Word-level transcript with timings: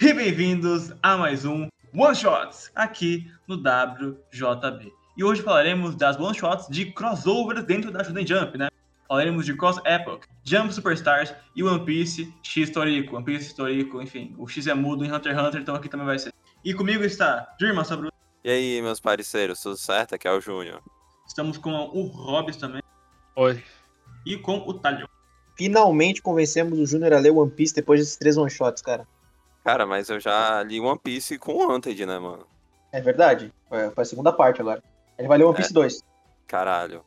e 0.00 0.12
bem-vindos 0.12 0.92
a 1.02 1.16
mais 1.16 1.44
um 1.44 1.66
One 1.92 2.14
Shots 2.14 2.70
aqui 2.72 3.28
no 3.48 3.56
WJB. 3.56 4.92
E 5.16 5.24
hoje 5.24 5.42
falaremos 5.42 5.96
das 5.96 6.16
One 6.16 6.36
Shots 6.36 6.68
de 6.68 6.92
crossovers 6.92 7.64
dentro 7.64 7.90
da 7.90 8.04
Shonen 8.04 8.24
Jump, 8.24 8.56
né? 8.56 8.68
Falaremos 9.08 9.44
de 9.44 9.56
Cross 9.56 9.80
Epoch, 9.84 10.24
Jump 10.44 10.72
Superstars 10.72 11.34
e 11.56 11.64
One 11.64 11.84
Piece 11.84 12.32
X 12.42 12.68
Historico, 12.68 13.16
One 13.16 13.24
Piece 13.24 13.46
Historico, 13.46 14.00
enfim, 14.00 14.36
o 14.38 14.46
X 14.46 14.68
é 14.68 14.74
mudo 14.74 15.04
em 15.04 15.12
Hunter 15.12 15.32
x 15.32 15.42
Hunter, 15.42 15.60
então 15.60 15.74
aqui 15.74 15.88
também 15.88 16.06
vai 16.06 16.18
ser. 16.18 16.32
E 16.64 16.72
comigo 16.72 17.02
está 17.02 17.52
Dirma 17.58 17.84
Sabru. 17.84 18.12
E 18.44 18.50
aí, 18.50 18.80
meus 18.80 19.00
parceiros, 19.00 19.60
tudo 19.60 19.76
certo? 19.76 20.14
Aqui 20.14 20.28
é 20.28 20.32
o 20.32 20.40
Júnior. 20.40 20.80
Estamos 21.26 21.58
com 21.58 21.72
o 21.72 22.06
Hobbs 22.06 22.56
também. 22.56 22.82
Oi. 23.34 23.64
E 24.24 24.36
com 24.36 24.58
o 24.58 24.74
Talho. 24.74 25.08
Finalmente 25.56 26.22
convencemos 26.22 26.78
o 26.78 26.86
Júnior 26.86 27.14
a 27.14 27.18
ler 27.18 27.32
One 27.32 27.50
Piece 27.50 27.74
depois 27.74 27.98
desses 27.98 28.16
três 28.16 28.36
one 28.36 28.48
shots, 28.48 28.80
cara. 28.80 29.04
Cara, 29.68 29.84
mas 29.84 30.08
eu 30.08 30.18
já 30.18 30.62
li 30.62 30.80
One 30.80 30.98
Piece 30.98 31.36
com 31.38 31.52
o 31.52 31.70
Hunted, 31.70 32.06
né, 32.06 32.18
mano? 32.18 32.46
É 32.90 33.02
verdade. 33.02 33.52
Foi 33.68 33.92
a 33.94 34.04
segunda 34.06 34.32
parte 34.32 34.62
agora. 34.62 34.82
Ele 35.18 35.28
vai 35.28 35.36
ler 35.36 35.44
One 35.44 35.54
Piece 35.54 35.74
2. 35.74 36.02
Caralho. 36.46 37.04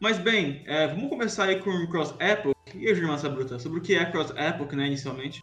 Mas 0.00 0.18
bem, 0.18 0.64
é, 0.66 0.88
vamos 0.88 1.08
começar 1.08 1.44
aí 1.44 1.62
com 1.62 1.86
Cross 1.86 2.16
Epoch. 2.18 2.52
E 2.74 2.88
aí, 2.88 2.94
Dirma 2.96 3.16
Sabruta, 3.16 3.60
sobre 3.60 3.78
o 3.78 3.80
que 3.80 3.94
é 3.94 4.04
Cross 4.10 4.32
Epoch, 4.36 4.74
né, 4.74 4.88
inicialmente? 4.88 5.40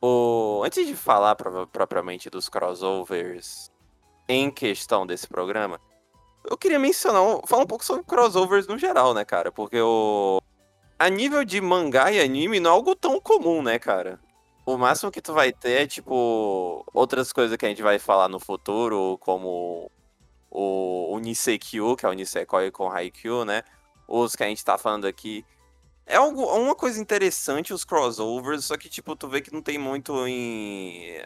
O... 0.00 0.62
Antes 0.64 0.86
de 0.86 0.94
falar 0.94 1.34
prova- 1.34 1.66
propriamente 1.66 2.30
dos 2.30 2.48
crossovers 2.48 3.68
em 4.28 4.52
questão 4.52 5.04
desse 5.04 5.26
programa, 5.26 5.80
eu 6.48 6.56
queria 6.56 6.78
mencionar, 6.78 7.22
um- 7.22 7.40
falar 7.44 7.64
um 7.64 7.66
pouco 7.66 7.84
sobre 7.84 8.04
crossovers 8.04 8.68
no 8.68 8.78
geral, 8.78 9.12
né, 9.14 9.24
cara? 9.24 9.50
Porque 9.50 9.80
o. 9.80 10.40
A 10.96 11.08
nível 11.08 11.44
de 11.44 11.60
mangá 11.60 12.12
e 12.12 12.20
anime 12.20 12.60
não 12.60 12.70
é 12.70 12.74
algo 12.74 12.94
tão 12.94 13.20
comum, 13.20 13.60
né, 13.62 13.80
cara? 13.80 14.20
O 14.68 14.76
máximo 14.76 15.10
que 15.10 15.22
tu 15.22 15.32
vai 15.32 15.50
ter 15.50 15.84
é, 15.84 15.86
tipo, 15.86 16.84
outras 16.92 17.32
coisas 17.32 17.56
que 17.56 17.64
a 17.64 17.70
gente 17.70 17.80
vai 17.80 17.98
falar 17.98 18.28
no 18.28 18.38
futuro, 18.38 19.16
como 19.18 19.90
o, 20.50 21.14
o 21.14 21.18
Nisekyu, 21.18 21.96
que 21.96 22.04
é 22.04 22.08
o 22.10 22.12
Nisekoi 22.12 22.70
com 22.70 22.92
Haikyuu, 22.92 23.46
né? 23.46 23.62
Os 24.06 24.36
que 24.36 24.44
a 24.44 24.46
gente 24.46 24.62
tá 24.62 24.76
falando 24.76 25.06
aqui. 25.06 25.42
É 26.04 26.16
algo, 26.16 26.44
uma 26.44 26.74
coisa 26.74 27.00
interessante 27.00 27.72
os 27.72 27.82
crossovers, 27.82 28.66
só 28.66 28.76
que, 28.76 28.90
tipo, 28.90 29.16
tu 29.16 29.26
vê 29.26 29.40
que 29.40 29.50
não 29.50 29.62
tem 29.62 29.78
muito 29.78 30.28
em. 30.28 31.18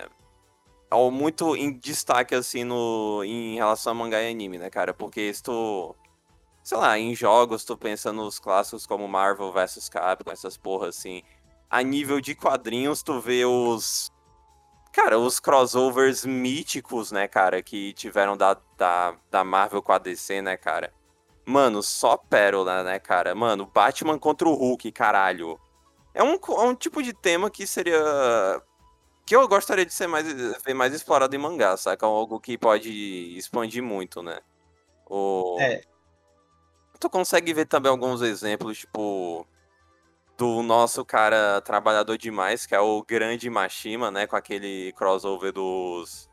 Ou 0.92 1.10
muito 1.10 1.56
em 1.56 1.72
destaque, 1.72 2.36
assim, 2.36 2.62
no, 2.62 3.24
em 3.24 3.56
relação 3.56 3.90
a 3.90 3.94
mangá 3.96 4.22
e 4.22 4.30
anime, 4.30 4.56
né, 4.56 4.70
cara? 4.70 4.94
Porque 4.94 5.34
se 5.34 5.42
tu. 5.42 5.96
Sei 6.62 6.78
lá, 6.78 6.96
em 6.96 7.12
jogos, 7.12 7.64
tu 7.64 7.76
pensa 7.76 8.12
nos 8.12 8.38
clássicos 8.38 8.86
como 8.86 9.08
Marvel 9.08 9.52
vs 9.52 9.88
Capcom, 9.88 10.30
essas 10.30 10.56
porra, 10.56 10.90
assim. 10.90 11.24
A 11.72 11.82
nível 11.82 12.20
de 12.20 12.34
quadrinhos, 12.34 13.02
tu 13.02 13.18
vê 13.18 13.46
os. 13.46 14.12
Cara, 14.92 15.18
os 15.18 15.40
crossovers 15.40 16.22
míticos, 16.22 17.10
né, 17.10 17.26
cara, 17.26 17.62
que 17.62 17.94
tiveram 17.94 18.36
da, 18.36 18.58
da, 18.76 19.16
da 19.30 19.42
Marvel 19.42 19.80
com 19.80 19.90
a 19.90 19.96
DC, 19.96 20.42
né, 20.42 20.54
cara? 20.58 20.92
Mano, 21.46 21.82
só 21.82 22.18
pérola, 22.18 22.82
né, 22.82 22.98
cara? 22.98 23.34
Mano, 23.34 23.64
Batman 23.64 24.18
contra 24.18 24.46
o 24.46 24.52
Hulk, 24.52 24.92
caralho. 24.92 25.58
É 26.12 26.22
um, 26.22 26.34
é 26.34 26.60
um 26.60 26.74
tipo 26.74 27.02
de 27.02 27.14
tema 27.14 27.50
que 27.50 27.66
seria. 27.66 27.98
Que 29.24 29.34
eu 29.34 29.48
gostaria 29.48 29.86
de 29.86 29.94
ser 29.94 30.06
mais, 30.06 30.26
ver 30.62 30.74
mais 30.74 30.92
explorado 30.92 31.34
em 31.34 31.38
mangá, 31.38 31.74
saca? 31.78 32.04
Algo 32.04 32.38
que 32.38 32.58
pode 32.58 32.90
expandir 33.38 33.82
muito, 33.82 34.22
né? 34.22 34.40
O... 35.06 35.56
É. 35.58 35.80
Tu 37.00 37.08
consegue 37.08 37.54
ver 37.54 37.64
também 37.64 37.90
alguns 37.90 38.20
exemplos, 38.20 38.76
tipo. 38.80 39.46
Do 40.42 40.62
nosso 40.62 41.04
cara 41.04 41.60
trabalhador 41.60 42.18
demais, 42.18 42.66
que 42.66 42.74
é 42.74 42.80
o 42.80 43.02
Grande 43.04 43.48
Mashima, 43.48 44.10
né? 44.10 44.26
Com 44.26 44.34
aquele 44.34 44.92
crossover 44.96 45.52
dos. 45.52 46.28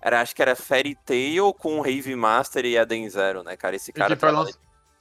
Era, 0.00 0.20
acho 0.22 0.34
que 0.34 0.40
era 0.40 0.56
Fairy 0.56 0.94
Tail 0.94 1.52
com 1.52 1.80
Rave 1.82 2.14
Master 2.16 2.64
e 2.64 2.76
Eden 2.78 3.08
Zero, 3.10 3.42
né, 3.42 3.54
cara? 3.56 3.76
Esse 3.76 3.92
cara 3.92 4.14
que, 4.14 4.20
foi 4.20 4.28
trabalha- 4.30 4.46
lanç- 4.46 4.58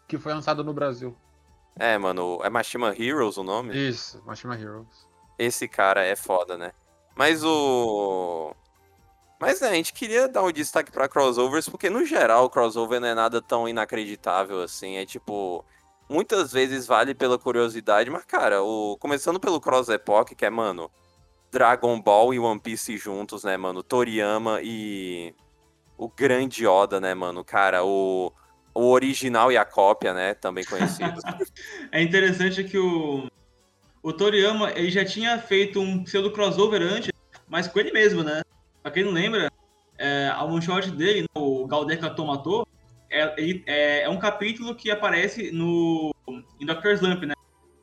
que 0.08 0.18
foi 0.18 0.34
lançado 0.34 0.64
no 0.64 0.74
Brasil. 0.74 1.16
É, 1.80 1.98
mano, 1.98 2.40
é 2.44 2.50
Mashima 2.50 2.94
Heroes 2.98 3.38
o 3.38 3.44
nome? 3.44 3.74
Isso, 3.78 4.22
Machima 4.26 4.60
Heroes. 4.60 5.08
Esse 5.40 5.68
cara 5.68 6.04
é 6.04 6.16
foda, 6.16 6.58
né? 6.58 6.74
Mas 7.16 7.44
o. 7.46 8.54
Mas 9.40 9.62
né, 9.62 9.70
a 9.70 9.74
gente 9.74 9.94
queria 9.94 10.28
dar 10.28 10.44
um 10.44 10.52
destaque 10.52 10.92
pra 10.92 11.08
crossovers, 11.08 11.70
porque 11.70 11.90
no 11.90 12.04
geral 12.04 12.46
o 12.46 12.50
crossover 12.50 13.00
não 13.00 13.08
é 13.08 13.14
nada 13.14 13.42
tão 13.42 13.70
inacreditável 13.70 14.62
assim. 14.62 14.98
É 14.98 15.06
tipo. 15.06 15.64
Muitas 16.10 16.54
vezes 16.54 16.88
vale 16.88 17.14
pela 17.14 17.38
curiosidade, 17.38 18.10
mas 18.10 18.24
cara, 18.26 18.64
o... 18.64 18.98
começando 18.98 19.40
pelo 19.40 19.60
Cross 19.60 19.90
Epoch, 19.90 20.34
que 20.36 20.46
é, 20.46 20.50
mano, 20.50 20.90
Dragon 21.52 22.00
Ball 22.00 22.34
e 22.34 22.40
One 22.40 22.60
Piece 22.60 22.98
juntos, 22.98 23.44
né, 23.44 23.58
mano? 23.58 23.84
Toriyama 23.84 24.60
e. 24.62 25.34
O 25.98 26.08
grande 26.08 26.68
Oda, 26.68 27.00
né, 27.00 27.14
mano? 27.14 27.44
Cara, 27.44 27.84
o. 27.84 28.32
O 28.74 28.92
original 28.92 29.52
e 29.52 29.58
a 29.58 29.66
cópia, 29.66 30.14
né? 30.14 30.36
Também 30.36 30.64
conhecidos. 30.64 31.24
É 31.92 32.00
interessante 32.00 32.64
que 32.64 32.78
o, 32.78 33.28
o 34.04 34.14
Toriyama 34.14 34.72
ele 34.72 34.92
já 34.92 35.04
tinha 35.04 35.40
feito 35.40 35.80
um 35.80 36.04
pseudo 36.04 36.32
crossover 36.32 36.82
antes, 36.84 37.12
mas 37.48 37.68
com 37.68 37.80
ele 37.80 37.92
mesmo, 37.92 38.24
né? 38.24 38.44
Pra 38.84 38.92
quem 38.92 39.04
não 39.04 39.12
lembra, 39.12 39.52
é, 39.98 40.32
a 40.34 40.44
one 40.44 40.62
shot 40.62 40.92
dele, 40.92 41.22
né, 41.22 41.28
o 41.36 41.66
Galdeka 41.66 42.10
Tomato, 42.12 42.68
é, 43.10 43.36
é, 43.66 44.02
é 44.04 44.10
um 44.10 44.20
capítulo 44.20 44.76
que 44.76 44.90
aparece 44.92 45.52
no 45.52 46.12
em 46.60 46.66
Dr. 46.66 46.90
Slump, 46.96 47.24
né? 47.24 47.34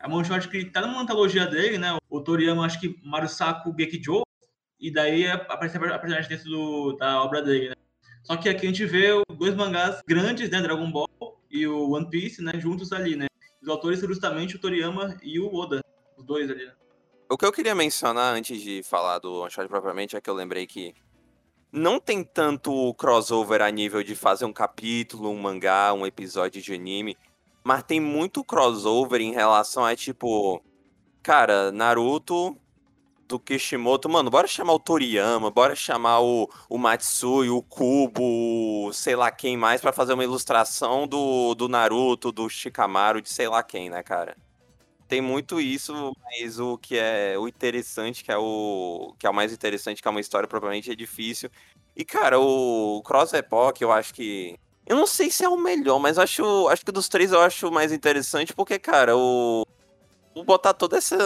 É 0.00 0.06
uma 0.06 0.22
shot 0.22 0.48
que 0.48 0.66
tá 0.66 0.82
numa 0.82 1.00
antologia 1.00 1.46
dele, 1.46 1.78
né? 1.78 1.96
O 2.10 2.20
Toriyama, 2.20 2.66
acho 2.66 2.78
que 2.78 2.98
Marusaku 3.02 3.74
Gekijo, 3.78 4.22
e 4.78 4.90
daí 4.92 5.26
aparece 5.26 5.76
a 5.76 5.98
personagem 5.98 6.28
dentro 6.28 6.50
do- 6.50 6.92
da 6.96 7.22
obra 7.22 7.40
dele, 7.40 7.70
né? 7.70 7.74
Só 8.22 8.36
que 8.36 8.48
aqui 8.48 8.66
a 8.66 8.68
gente 8.68 8.84
vê 8.84 9.08
dois 9.38 9.54
mangás 9.54 10.00
grandes, 10.06 10.50
né? 10.50 10.60
Dragon 10.60 10.90
Ball 10.90 11.08
e 11.50 11.66
o 11.66 11.90
One 11.92 12.08
Piece, 12.10 12.42
né? 12.42 12.52
Juntos 12.58 12.92
ali, 12.92 13.16
né? 13.16 13.26
Os 13.62 13.68
autores 13.68 13.98
são 14.00 14.08
justamente 14.08 14.56
o 14.56 14.58
Toriyama 14.58 15.16
e 15.22 15.40
o 15.40 15.54
Oda, 15.54 15.80
os 16.18 16.24
dois 16.24 16.50
ali, 16.50 16.66
né? 16.66 16.72
O 17.30 17.38
que 17.38 17.46
eu 17.46 17.52
queria 17.52 17.74
mencionar 17.74 18.34
antes 18.34 18.60
de 18.60 18.82
falar 18.82 19.18
do 19.18 19.40
One 19.40 19.50
Shot 19.50 19.66
propriamente 19.68 20.14
é 20.16 20.20
que 20.20 20.28
eu 20.28 20.34
lembrei 20.34 20.66
que 20.66 20.94
não 21.74 21.98
tem 21.98 22.22
tanto 22.22 22.94
crossover 22.94 23.60
a 23.60 23.68
nível 23.68 24.00
de 24.04 24.14
fazer 24.14 24.44
um 24.44 24.52
capítulo, 24.52 25.28
um 25.28 25.40
mangá, 25.40 25.92
um 25.92 26.06
episódio 26.06 26.62
de 26.62 26.72
anime, 26.72 27.16
mas 27.64 27.82
tem 27.82 27.98
muito 27.98 28.44
crossover 28.44 29.20
em 29.20 29.32
relação 29.32 29.84
a 29.84 29.96
tipo, 29.96 30.62
cara, 31.20 31.72
Naruto 31.72 32.56
do 33.26 33.40
Kishimoto, 33.40 34.08
mano, 34.08 34.30
bora 34.30 34.46
chamar 34.46 34.74
o 34.74 34.78
Toriyama, 34.78 35.50
bora 35.50 35.74
chamar 35.74 36.20
o, 36.20 36.48
o 36.68 36.78
Matsui, 36.78 37.48
o 37.48 37.60
Kubo, 37.60 38.92
sei 38.92 39.16
lá 39.16 39.32
quem 39.32 39.56
mais 39.56 39.80
pra 39.80 39.92
fazer 39.92 40.12
uma 40.12 40.22
ilustração 40.22 41.08
do, 41.08 41.56
do 41.56 41.68
Naruto, 41.68 42.30
do 42.30 42.48
Shikamaru, 42.48 43.20
de 43.20 43.30
sei 43.30 43.48
lá 43.48 43.64
quem, 43.64 43.90
né, 43.90 44.00
cara? 44.02 44.36
Tem 45.14 45.20
muito 45.20 45.60
isso, 45.60 46.12
mas 46.24 46.58
o 46.58 46.76
que 46.76 46.98
é 46.98 47.38
o 47.38 47.46
interessante, 47.46 48.24
que 48.24 48.32
é 48.32 48.36
o 48.36 49.14
que 49.16 49.26
é 49.26 49.30
o 49.30 49.34
mais 49.34 49.52
interessante, 49.52 50.02
que 50.02 50.08
é 50.08 50.10
uma 50.10 50.20
história 50.20 50.48
propriamente 50.48 50.90
é 50.90 50.96
difícil. 50.96 51.48
E 51.94 52.04
cara, 52.04 52.40
o 52.40 53.00
Cross 53.04 53.32
Epoch, 53.32 53.80
eu 53.80 53.92
acho 53.92 54.12
que 54.12 54.58
eu 54.84 54.96
não 54.96 55.06
sei 55.06 55.30
se 55.30 55.44
é 55.44 55.48
o 55.48 55.56
melhor, 55.56 56.00
mas 56.00 56.18
acho, 56.18 56.66
acho 56.68 56.84
que 56.84 56.90
dos 56.90 57.08
três 57.08 57.30
eu 57.30 57.40
acho 57.40 57.70
mais 57.70 57.92
interessante 57.92 58.52
porque, 58.52 58.76
cara, 58.76 59.16
o 59.16 59.64
o 60.34 60.42
botar 60.42 60.74
toda 60.74 60.98
essa 60.98 61.16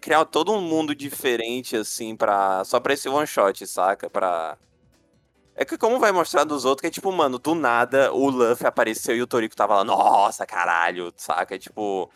criar 0.00 0.24
todo 0.24 0.52
um 0.52 0.60
mundo 0.60 0.92
diferente 0.92 1.76
assim 1.76 2.16
para 2.16 2.64
só 2.64 2.80
pra 2.80 2.94
esse 2.94 3.08
one 3.08 3.28
shot, 3.28 3.64
saca? 3.64 4.10
Pra 4.10 4.58
é 5.54 5.64
que 5.64 5.78
como 5.78 6.00
vai 6.00 6.10
mostrar 6.10 6.42
dos 6.42 6.64
outros 6.64 6.80
que 6.80 6.88
é 6.88 6.90
tipo, 6.90 7.12
mano, 7.12 7.38
do 7.38 7.54
nada 7.54 8.12
o 8.12 8.28
Luffy 8.28 8.66
apareceu 8.66 9.16
e 9.16 9.22
o 9.22 9.26
Toriko 9.26 9.54
tava 9.54 9.76
lá, 9.76 9.84
nossa, 9.84 10.44
caralho, 10.44 11.12
saca? 11.16 11.54
É 11.54 11.58
tipo, 11.58 12.10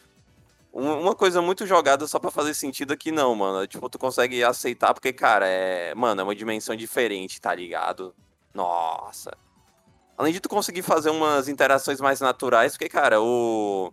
uma 0.83 1.15
coisa 1.15 1.41
muito 1.41 1.67
jogada 1.67 2.07
só 2.07 2.19
pra 2.19 2.31
fazer 2.31 2.55
sentido 2.55 2.93
aqui, 2.93 3.13
não, 3.13 3.35
mano. 3.35 3.67
Tipo, 3.67 3.89
tu 3.89 3.99
consegue 3.99 4.43
aceitar 4.43 4.93
porque, 4.93 5.13
cara, 5.13 5.47
é. 5.47 5.95
Mano, 5.95 6.21
é 6.21 6.25
uma 6.25 6.35
dimensão 6.35 6.75
diferente, 6.75 7.41
tá 7.41 7.55
ligado? 7.55 8.15
Nossa. 8.53 9.31
Além 10.17 10.33
de 10.33 10.41
tu 10.41 10.49
conseguir 10.49 10.83
fazer 10.83 11.11
umas 11.11 11.49
interações 11.49 12.01
mais 12.01 12.21
naturais, 12.21 12.73
porque, 12.73 12.89
cara, 12.89 13.21
o. 13.21 13.93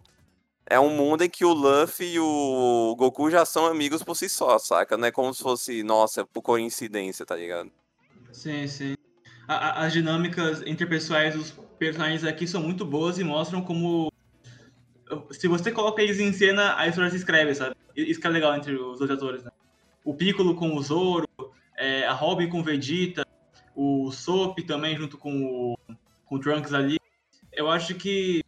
É 0.70 0.80
um 0.80 0.90
mundo 0.90 1.24
em 1.24 1.30
que 1.30 1.44
o 1.44 1.52
Luffy 1.52 2.14
e 2.14 2.20
o 2.20 2.96
Goku 2.98 3.30
já 3.30 3.44
são 3.44 3.66
amigos 3.66 4.04
por 4.04 4.16
si 4.16 4.30
só, 4.30 4.58
saca? 4.60 4.96
Não 4.96 5.08
é 5.08 5.12
como 5.12 5.34
se 5.34 5.42
fosse, 5.42 5.84
nossa, 5.84 6.26
por 6.26 6.42
coincidência, 6.42 7.26
tá 7.26 7.36
ligado? 7.36 7.72
Sim, 8.32 8.68
sim. 8.68 8.94
A- 9.48 9.56
a- 9.56 9.86
as 9.86 9.92
dinâmicas 9.92 10.62
interpessoais 10.62 11.36
dos 11.36 11.52
personagens 11.78 12.24
aqui 12.24 12.48
são 12.48 12.62
muito 12.62 12.86
boas 12.86 13.18
e 13.18 13.24
mostram 13.24 13.62
como. 13.62 14.11
Se 15.32 15.48
você 15.48 15.72
coloca 15.72 16.02
eles 16.02 16.20
em 16.20 16.32
cena, 16.32 16.78
a 16.78 16.88
história 16.88 17.10
se 17.10 17.18
escreve, 17.18 17.54
sabe? 17.56 17.76
Isso 17.96 18.20
que 18.20 18.28
é 18.28 18.30
legal 18.30 18.56
entre 18.56 18.76
os 18.76 19.00
dois 19.00 19.12
atores, 19.12 19.44
né? 19.44 19.52
O 20.04 20.14
Piccolo 20.14 20.56
com 20.56 20.76
o 20.76 20.82
Zoro, 20.82 21.28
é, 21.78 22.06
a 22.06 22.14
Robin 22.14 22.50
com 22.50 22.60
o 22.60 22.64
Vegeta, 22.64 23.26
o 23.76 24.12
Sop 24.12 24.60
também 24.60 24.96
junto 24.96 25.18
com 25.18 25.44
o, 25.44 25.78
com 26.26 26.36
o 26.36 26.40
Trunks 26.40 26.74
ali. 26.74 26.98
Eu 27.52 27.70
acho 27.70 27.96
que 27.96 28.42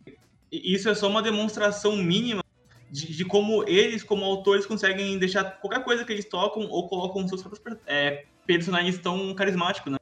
isso 0.51 0.89
é 0.89 0.95
só 0.95 1.07
uma 1.07 1.21
demonstração 1.21 1.98
mínima 1.98 2.44
de, 2.89 3.12
de 3.12 3.25
como 3.25 3.68
eles, 3.68 4.04
como 4.04 4.24
autores, 4.24 4.66
conseguem 4.66 5.18
deixar 5.18 5.44
qualquer 5.59 5.83
coisa 5.83 6.06
que 6.06 6.13
eles 6.13 6.25
tocam 6.25 6.63
ou 6.69 6.88
colocam 6.88 7.27
seus 7.27 7.42
próprios 7.42 7.80
é, 7.88 8.25
personagens 8.45 8.98
tão 9.00 9.33
carismáticos, 9.33 9.92
né? 9.92 9.98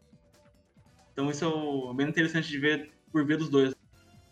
Então 1.14 1.30
isso 1.30 1.90
é 1.92 1.94
bem 1.96 2.10
interessante 2.10 2.48
de 2.48 2.58
ver 2.58 2.92
por 3.12 3.26
ver 3.26 3.38
dos 3.38 3.50
dois. 3.50 3.74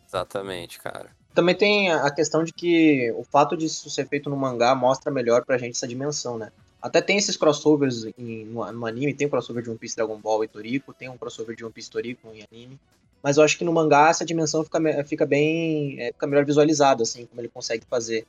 Exatamente, 0.05 0.79
cara. 0.79 1.15
Também 1.33 1.55
tem 1.55 1.91
a 1.91 2.09
questão 2.11 2.43
de 2.43 2.51
que 2.51 3.11
o 3.15 3.23
fato 3.23 3.55
de 3.55 3.65
isso 3.65 3.89
ser 3.89 4.07
feito 4.07 4.29
no 4.29 4.35
mangá 4.35 4.73
mostra 4.75 5.11
melhor 5.11 5.45
pra 5.45 5.57
gente 5.57 5.75
essa 5.75 5.87
dimensão, 5.87 6.37
né? 6.37 6.51
Até 6.81 7.01
tem 7.01 7.17
esses 7.17 7.35
crossovers 7.37 8.05
em, 8.17 8.45
no, 8.45 8.69
no 8.71 8.85
anime, 8.85 9.13
tem 9.13 9.27
um 9.27 9.29
crossover 9.29 9.61
de 9.63 9.69
One 9.69 9.77
Piece 9.77 9.95
Dragon 9.95 10.17
Ball 10.17 10.43
e 10.43 10.47
Toriko, 10.47 10.93
tem 10.93 11.09
um 11.09 11.17
crossover 11.17 11.55
de 11.55 11.63
One 11.63 11.73
Piece 11.73 11.89
Toriko 11.89 12.29
em 12.33 12.43
anime. 12.51 12.79
Mas 13.21 13.37
eu 13.37 13.43
acho 13.43 13.57
que 13.57 13.65
no 13.65 13.73
mangá 13.73 14.09
essa 14.09 14.25
dimensão 14.25 14.63
fica, 14.63 14.79
fica 15.05 15.25
bem. 15.25 15.99
é, 15.99 16.07
fica 16.13 16.25
melhor 16.25 16.45
visualizada, 16.45 17.03
assim, 17.03 17.25
como 17.25 17.41
ele 17.41 17.49
consegue 17.49 17.85
fazer 17.89 18.25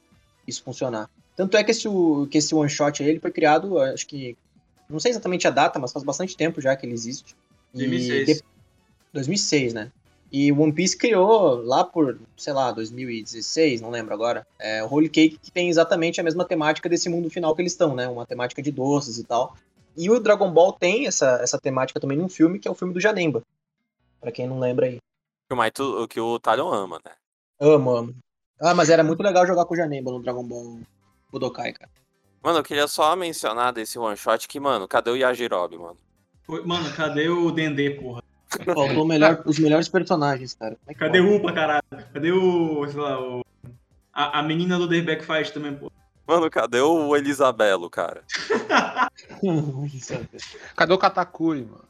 isso 0.46 0.62
funcionar. 0.64 1.08
Tanto 1.37 1.56
é 1.56 1.62
que 1.62 1.70
esse, 1.70 1.87
o- 1.88 2.26
que 2.29 2.38
esse 2.38 2.53
one 2.55 2.69
shot 2.69 3.03
aí, 3.03 3.08
ele 3.08 3.20
foi 3.20 3.31
criado, 3.31 3.79
acho 3.79 4.06
que. 4.06 4.37
Não 4.88 4.99
sei 4.99 5.12
exatamente 5.12 5.46
a 5.46 5.50
data, 5.50 5.79
mas 5.79 5.93
faz 5.93 6.05
bastante 6.05 6.37
tempo 6.37 6.61
já 6.61 6.75
que 6.75 6.85
ele 6.85 6.93
existe. 6.93 7.37
E 7.73 7.79
2006. 7.79 8.26
de- 8.38 8.44
2006, 9.12 9.73
né? 9.75 9.93
E 10.32 10.53
One 10.53 10.73
Piece 10.73 10.97
criou 10.97 11.62
lá 11.65 11.82
por, 11.82 12.19
sei 12.37 12.53
lá, 12.53 12.71
2016, 12.71 13.81
não 13.81 13.91
lembro 13.91 14.15
agora, 14.15 14.47
é, 14.59 14.82
o 14.85 14.93
Holy 14.93 15.09
Cake 15.09 15.38
que 15.38 15.50
tem 15.50 15.69
exatamente 15.69 16.21
a 16.21 16.25
mesma 16.25 16.44
temática 16.44 16.88
desse 16.88 17.09
mundo 17.09 17.29
final 17.29 17.55
que 17.55 17.62
eles 17.62 17.73
estão, 17.73 17.97
né? 17.97 18.06
Uma 18.06 18.25
temática 18.25 18.62
de 18.62 18.71
doces 18.71 19.19
e 19.19 19.25
tal. 19.25 19.56
E 19.97 20.09
o 20.09 20.21
Dragon 20.21 20.50
Ball 20.53 20.73
tem 20.73 21.06
essa, 21.06 21.41
essa 21.43 21.59
temática 21.59 21.99
também 21.99 22.17
num 22.17 22.29
filme, 22.29 22.61
que 22.61 22.69
é 22.69 22.71
o 22.71 22.75
filme 22.75 22.94
do 22.94 23.00
Janemba. 23.00 23.43
Pra 24.21 24.31
quem 24.31 24.47
não 24.47 24.61
lembra 24.61 24.87
aí. 24.87 24.99
O 25.50 25.56
Maito, 25.56 25.82
o 25.82 26.06
que 26.06 26.21
o 26.21 26.38
Talion 26.38 26.73
ama, 26.73 27.00
né? 27.05 27.12
Amo, 27.59 27.91
amo. 27.91 28.15
Ah, 28.61 28.75
mas 28.75 28.88
era 28.88 29.03
muito 29.03 29.23
legal 29.23 29.47
jogar 29.47 29.65
com 29.65 29.75
o 29.75 29.77
Janemba 29.77 30.12
no 30.12 30.23
Dragon 30.23 30.44
Ball 30.44 30.79
Budokai, 31.32 31.73
cara. 31.73 31.91
Mano, 32.43 32.59
eu 32.61 32.62
queria 32.62 32.87
só 32.87 33.15
mencionar 33.17 33.73
desse 33.73 33.99
one 33.99 34.17
shot 34.17 34.47
que, 34.47 34.61
mano, 34.61 34.87
cadê 34.87 35.11
o 35.11 35.17
Yajirobe, 35.17 35.77
mano? 35.77 35.99
Mano, 36.65 36.93
cadê 36.94 37.29
o 37.29 37.50
Dendê, 37.50 37.91
porra? 37.91 38.23
Faltou 38.64 39.05
melhor- 39.06 39.43
os 39.47 39.58
melhores 39.58 39.88
personagens, 39.88 40.55
cara. 40.55 40.76
Como 40.76 40.91
é 40.91 40.94
que 40.94 40.99
Cadê 41.00 41.20
pode? 41.20 41.32
o 41.32 41.37
Upa, 41.37 41.52
caralho? 41.52 41.82
Cadê 42.12 42.32
o, 42.32 42.87
sei 42.88 43.00
lá, 43.00 43.20
o... 43.20 43.44
A, 44.12 44.41
a 44.41 44.43
menina 44.43 44.76
do 44.79 44.88
The 44.88 45.00
Back 45.02 45.25
Fight 45.25 45.52
também, 45.52 45.75
pô. 45.75 45.91
Mano, 46.26 46.50
cadê 46.50 46.81
o 46.81 47.17
Elisabelo, 47.17 47.88
cara? 47.91 48.23
Cadê 50.76 50.93
o 50.93 50.99
Katakuri, 50.99 51.62
mano? 51.64 51.85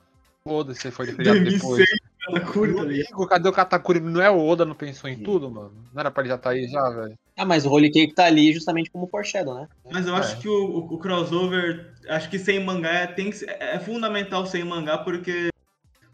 Foda-se, 0.45 0.87
ele 0.87 0.95
foi 0.95 1.07
criado 1.13 1.39
depois. 1.45 1.61
2006, 1.87 1.89
cada 2.27 2.41
curta 2.41 2.81
ali. 2.83 2.95
Amigo, 3.03 3.27
Cadê 3.27 3.49
o 3.49 3.53
Katakuri? 3.53 4.01
Não 4.01 4.23
é 4.23 4.31
o 4.31 4.39
Oda, 4.47 4.65
não 4.65 4.75
pensou 4.75 5.09
em 5.11 5.19
tudo, 5.23 5.51
mano? 5.51 5.73
Não 5.93 6.01
era 6.01 6.11
pra 6.11 6.23
ele 6.23 6.31
já 6.31 6.39
tá 6.39 6.51
aí 6.51 6.67
já, 6.67 6.89
velho? 6.91 7.15
Ah, 7.37 7.45
mas 7.45 7.67
o 7.67 7.71
Holy 7.71 7.91
Cake 7.91 8.15
tá 8.15 8.25
ali 8.25 8.53
justamente 8.53 8.91
como 8.91 9.07
foreshadow, 9.07 9.55
né? 9.55 9.69
Mas 9.91 10.07
eu 10.07 10.15
acho 10.15 10.37
É. 10.37 10.41
que 10.41 10.49
o, 10.49 10.53
o- 10.53 10.95
o 10.95 10.99
crossover, 10.99 11.93
acho 12.09 12.31
que 12.31 12.39
sem 12.39 12.63
mangá 12.65 12.91
é, 12.91 13.07
tem 13.07 13.31
que 13.31 13.37
ser- 13.37 13.51
é 13.61 13.79
fundamental 13.79 14.47
sem 14.47 14.65
mangá, 14.65 14.97
porque 14.99 15.50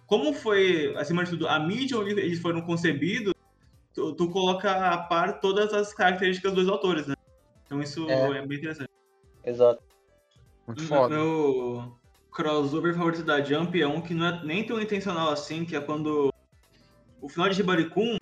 como 0.06 0.32
foi, 0.32 0.94
acima 0.96 1.24
de 1.24 1.30
tudo, 1.30 1.48
a 1.48 1.58
mídia 1.58 1.98
onde 1.98 2.10
eles 2.10 2.40
foram 2.40 2.62
concebidos, 2.62 3.34
tu, 3.92 4.12
tu 4.14 4.30
coloca 4.30 4.70
a 4.70 4.98
par 4.98 5.40
todas 5.40 5.72
as 5.72 5.92
características 5.92 6.52
dos 6.52 6.68
autores, 6.68 7.06
né? 7.06 7.14
Então 7.64 7.80
isso 7.82 8.08
É. 8.08 8.38
é, 8.38 8.46
bem 8.46 8.58
interessante. 8.58 8.90
Exato. 9.44 9.82
Muito 10.66 10.82
O 10.82 10.86
foda. 10.86 11.14
Meu 11.14 11.96
crossover 12.30 12.94
favorito 12.94 13.24
da 13.24 13.42
Jump 13.42 13.80
é 13.80 13.88
um 13.88 14.00
que 14.00 14.12
não 14.12 14.26
é 14.26 14.44
nem 14.44 14.64
tão 14.64 14.80
intencional 14.80 15.30
assim, 15.30 15.64
que 15.64 15.74
é 15.74 15.80
quando 15.80 16.32
o 17.20 17.28
final 17.28 17.48
de 17.48 17.56
Ribaricum 17.56 18.18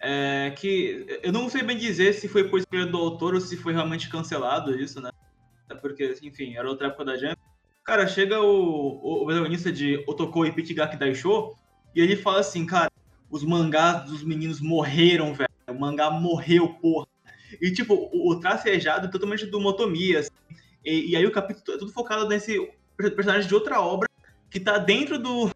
é 0.00 0.54
que 0.56 1.20
eu 1.22 1.32
não 1.32 1.48
sei 1.48 1.62
bem 1.62 1.76
dizer 1.76 2.12
se 2.12 2.28
foi 2.28 2.48
por 2.48 2.60
escolha 2.60 2.86
do 2.86 2.96
autor 2.96 3.34
ou 3.34 3.40
se 3.40 3.56
foi 3.56 3.72
realmente 3.72 4.08
cancelado 4.08 4.78
isso, 4.78 5.00
né? 5.00 5.10
É 5.68 5.74
Porque, 5.74 6.16
enfim, 6.22 6.54
era 6.54 6.68
outra 6.68 6.86
época 6.86 7.04
da 7.04 7.16
Jump. 7.16 7.36
Cara, 7.86 8.08
chega 8.08 8.40
o, 8.40 8.98
o, 9.00 9.22
o 9.22 9.26
protagonista 9.26 9.70
de 9.70 10.02
Otoko 10.08 10.44
e 10.44 10.50
Pichigaki 10.50 10.96
Daisho 10.96 11.54
e 11.94 12.00
ele 12.00 12.16
fala 12.16 12.40
assim, 12.40 12.66
cara, 12.66 12.90
os 13.30 13.44
mangás 13.44 14.04
dos 14.10 14.24
meninos 14.24 14.60
morreram, 14.60 15.32
velho. 15.32 15.48
O 15.68 15.74
mangá 15.74 16.10
morreu, 16.10 16.68
porra. 16.68 17.06
E, 17.60 17.70
tipo, 17.70 17.94
o, 17.94 18.32
o 18.32 18.40
tracejado 18.40 19.06
é 19.06 19.10
totalmente 19.10 19.46
do 19.46 19.60
Motomi, 19.60 20.16
assim. 20.16 20.30
E, 20.84 21.12
e 21.12 21.16
aí 21.16 21.24
o 21.24 21.30
capítulo 21.30 21.76
é 21.76 21.78
tudo 21.78 21.92
focado 21.92 22.28
nesse 22.28 22.58
personagem 22.96 23.46
de 23.46 23.54
outra 23.54 23.80
obra 23.80 24.08
que 24.50 24.58
tá 24.58 24.78
dentro 24.78 25.16
do. 25.16 25.48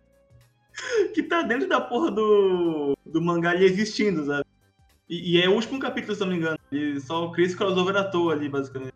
que 1.15 1.25
tá 1.25 1.43
dentro 1.43 1.69
da 1.69 1.81
porra 1.81 2.13
do. 2.13 2.97
do 3.05 3.21
mangá 3.21 3.51
ali 3.51 3.65
existindo, 3.65 4.25
sabe? 4.25 4.45
E, 5.09 5.37
e 5.37 5.43
é 5.43 5.49
o 5.49 5.55
último 5.55 5.81
capítulo, 5.81 6.15
se 6.15 6.21
não 6.21 6.29
me 6.29 6.37
engano. 6.37 6.59
E 6.71 7.01
só 7.01 7.29
cria 7.31 7.47
esse 7.47 7.57
crossover 7.57 7.97
à 7.97 8.05
toa 8.05 8.33
ali, 8.33 8.49
basicamente. 8.49 8.95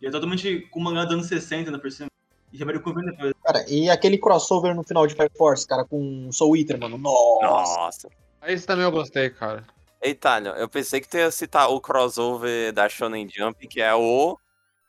E 0.00 0.06
é 0.06 0.10
totalmente 0.10 0.60
com 0.70 0.80
o 0.80 0.82
mangá 0.82 1.04
dos 1.04 1.14
anos 1.14 1.26
60 1.26 1.70
ainda 1.70 1.78
por 1.78 1.90
cima. 1.90 2.09
E 2.52 2.58
depois. 2.58 3.34
Cara, 3.44 3.64
e 3.68 3.88
aquele 3.88 4.18
crossover 4.18 4.74
no 4.74 4.82
final 4.82 5.06
de 5.06 5.14
Fire 5.14 5.30
Force, 5.36 5.66
cara, 5.66 5.84
com 5.84 6.28
o 6.28 6.32
Soul 6.32 6.56
Eater, 6.56 6.78
mano. 6.80 6.98
Nossa. 6.98 7.76
Nossa. 7.76 8.08
Esse 8.46 8.66
também 8.66 8.84
eu 8.84 8.90
gostei, 8.90 9.30
cara. 9.30 9.64
Eita, 10.02 10.38
eu 10.56 10.68
pensei 10.68 11.00
que 11.00 11.08
tu 11.08 11.16
ia 11.18 11.30
citar 11.30 11.68
o 11.70 11.80
crossover 11.80 12.72
da 12.72 12.88
Shonen 12.88 13.28
Jump, 13.28 13.68
que 13.68 13.80
é 13.80 13.94
o. 13.94 14.38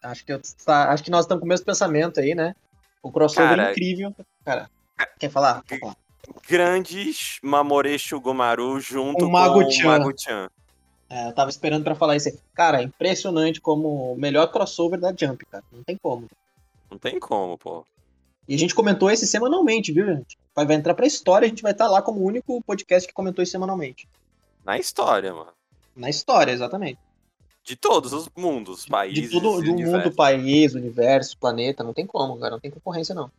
Acho 0.01 0.25
que, 0.25 0.33
eu- 0.33 0.41
tá- 0.65 0.89
acho 0.91 1.03
que 1.03 1.11
nós 1.11 1.25
estamos 1.25 1.41
com 1.41 1.45
o 1.45 1.49
mesmo 1.49 1.65
pensamento 1.65 2.19
aí, 2.19 2.33
né? 2.33 2.55
O 3.03 3.11
crossover 3.11 3.49
Cara, 3.49 3.67
é 3.67 3.71
incrível. 3.71 4.15
Cara, 4.45 4.69
quer 5.19 5.29
falar? 5.29 5.63
Quer 5.63 5.79
falar? 5.79 5.95
Grandes 6.47 7.39
Mamore 7.43 7.97
Shugomaru 7.99 8.79
junto 8.79 9.25
O 9.25 9.31
Mago 9.31 9.61
com 9.61 9.67
o 9.67 9.71
Chan. 9.71 9.87
Mago-chan. 9.87 10.49
É, 11.09 11.27
eu 11.27 11.33
tava 11.33 11.49
esperando 11.49 11.83
pra 11.83 11.93
falar 11.93 12.15
isso 12.15 12.29
aí. 12.29 12.39
Cara, 12.53 12.79
é 12.79 12.83
impressionante 12.83 13.59
como 13.59 14.13
o 14.13 14.17
melhor 14.17 14.47
crossover 14.47 14.99
da 14.99 15.09
Jump, 15.09 15.45
cara. 15.45 15.63
Não 15.71 15.83
tem 15.83 15.97
como. 16.01 16.27
Não 16.91 16.97
tem 16.97 17.17
como, 17.19 17.57
pô. 17.57 17.85
E 18.47 18.53
a 18.53 18.57
gente 18.57 18.75
comentou 18.75 19.09
esse 19.09 19.25
semanalmente, 19.25 19.93
viu, 19.93 20.05
gente? 20.05 20.37
Vai, 20.53 20.65
vai 20.65 20.75
entrar 20.75 20.93
pra 20.93 21.07
história, 21.07 21.45
a 21.45 21.49
gente 21.49 21.63
vai 21.63 21.71
estar 21.71 21.87
lá 21.87 22.01
como 22.01 22.19
o 22.19 22.25
único 22.25 22.61
podcast 22.63 23.07
que 23.07 23.13
comentou 23.13 23.41
isso 23.41 23.53
semanalmente. 23.53 24.09
Na 24.65 24.77
história, 24.77 25.33
mano. 25.33 25.53
Na 25.95 26.09
história, 26.09 26.51
exatamente. 26.51 26.99
De 27.63 27.75
todos 27.75 28.11
os 28.11 28.29
mundos, 28.35 28.85
países. 28.85 29.23
De 29.23 29.29
tudo, 29.29 29.61
e 29.61 29.65
do 29.65 29.71
universo. 29.71 29.97
mundo, 29.97 30.15
país, 30.15 30.73
universo, 30.73 31.37
planeta, 31.37 31.83
não 31.83 31.93
tem 31.93 32.05
como, 32.05 32.37
cara, 32.37 32.51
não 32.51 32.59
tem 32.59 32.71
concorrência, 32.71 33.15
não. 33.15 33.31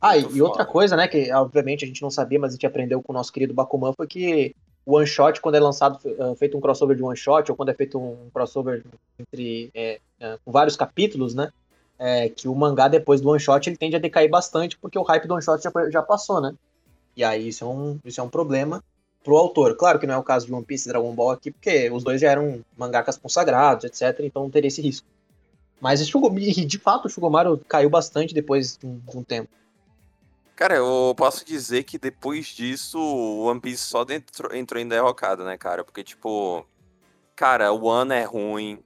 Ah, 0.00 0.16
e, 0.16 0.22
Muito 0.22 0.36
e 0.36 0.42
outra 0.42 0.64
foda. 0.64 0.72
coisa, 0.72 0.96
né, 0.96 1.06
que 1.06 1.32
obviamente 1.32 1.84
a 1.84 1.88
gente 1.88 2.02
não 2.02 2.10
sabia, 2.10 2.38
mas 2.38 2.50
a 2.50 2.54
gente 2.56 2.66
aprendeu 2.66 3.02
com 3.02 3.12
o 3.12 3.14
nosso 3.14 3.32
querido 3.32 3.54
Bakuman, 3.54 3.92
foi 3.92 4.06
que 4.06 4.56
o 4.84 4.96
one 4.96 5.06
shot, 5.06 5.40
quando 5.40 5.54
é 5.54 5.60
lançado, 5.60 5.98
eh, 6.04 6.34
feito 6.36 6.58
um 6.58 6.60
crossover 6.60 6.96
de 6.96 7.02
one 7.02 7.16
shot, 7.16 7.50
ou 7.50 7.56
quando 7.56 7.70
é 7.70 7.74
feito 7.74 7.98
um 7.98 8.28
crossover 8.32 8.84
entre 9.18 9.70
eh, 9.74 10.00
eh, 10.20 10.38
com 10.44 10.52
vários 10.52 10.76
capítulos, 10.76 11.34
né, 11.34 11.50
é, 11.98 12.28
que 12.28 12.48
o 12.48 12.54
mangá 12.54 12.88
depois 12.88 13.20
do 13.20 13.28
one 13.28 13.40
shot 13.40 13.68
ele 13.68 13.76
tende 13.76 13.96
a 13.96 13.98
decair 13.98 14.30
bastante, 14.30 14.76
porque 14.78 14.98
o 14.98 15.02
hype 15.02 15.26
do 15.26 15.34
one 15.34 15.42
shot 15.42 15.62
já, 15.62 15.70
já 15.90 16.02
passou, 16.02 16.40
né? 16.40 16.54
E 17.16 17.22
aí 17.22 17.48
isso 17.48 17.64
é 17.64 17.68
um, 17.68 17.98
isso 18.04 18.20
é 18.20 18.24
um 18.24 18.28
problema 18.28 18.82
pro 19.22 19.36
autor. 19.36 19.76
Claro 19.76 19.98
que 19.98 20.06
não 20.06 20.14
é 20.14 20.18
o 20.18 20.22
caso 20.22 20.46
de 20.46 20.52
One 20.52 20.64
Piece 20.64 20.88
e 20.88 20.92
Dragon 20.92 21.14
Ball 21.14 21.30
aqui, 21.30 21.50
porque 21.50 21.90
os 21.90 22.04
dois 22.04 22.20
já 22.20 22.30
eram 22.30 22.62
mangakas 22.76 23.16
consagrados, 23.16 23.84
etc, 23.84 24.20
então 24.20 24.42
não 24.42 24.50
teria 24.50 24.68
esse 24.68 24.82
risco. 24.82 25.06
Mas 25.80 26.06
de 26.06 26.78
fato 26.78 27.06
o 27.06 27.08
Shugomaru 27.08 27.60
caiu 27.68 27.90
bastante 27.90 28.34
depois 28.34 28.76
de 28.76 28.86
um, 28.86 28.98
de 28.98 29.16
um 29.16 29.22
tempo. 29.22 29.50
Cara, 30.56 30.76
eu 30.76 31.12
posso 31.16 31.44
dizer 31.44 31.82
que 31.82 31.98
depois 31.98 32.46
disso 32.46 32.98
o 32.98 33.46
One 33.46 33.60
Piece 33.60 33.84
só 33.84 34.04
dentro, 34.04 34.54
entrou 34.54 34.80
em 34.80 34.86
derrocada, 34.86 35.44
né, 35.44 35.58
cara? 35.58 35.82
Porque, 35.82 36.04
tipo, 36.04 36.64
cara, 37.34 37.72
o 37.72 37.84
One 37.84 38.14
é 38.14 38.22
ruim, 38.22 38.78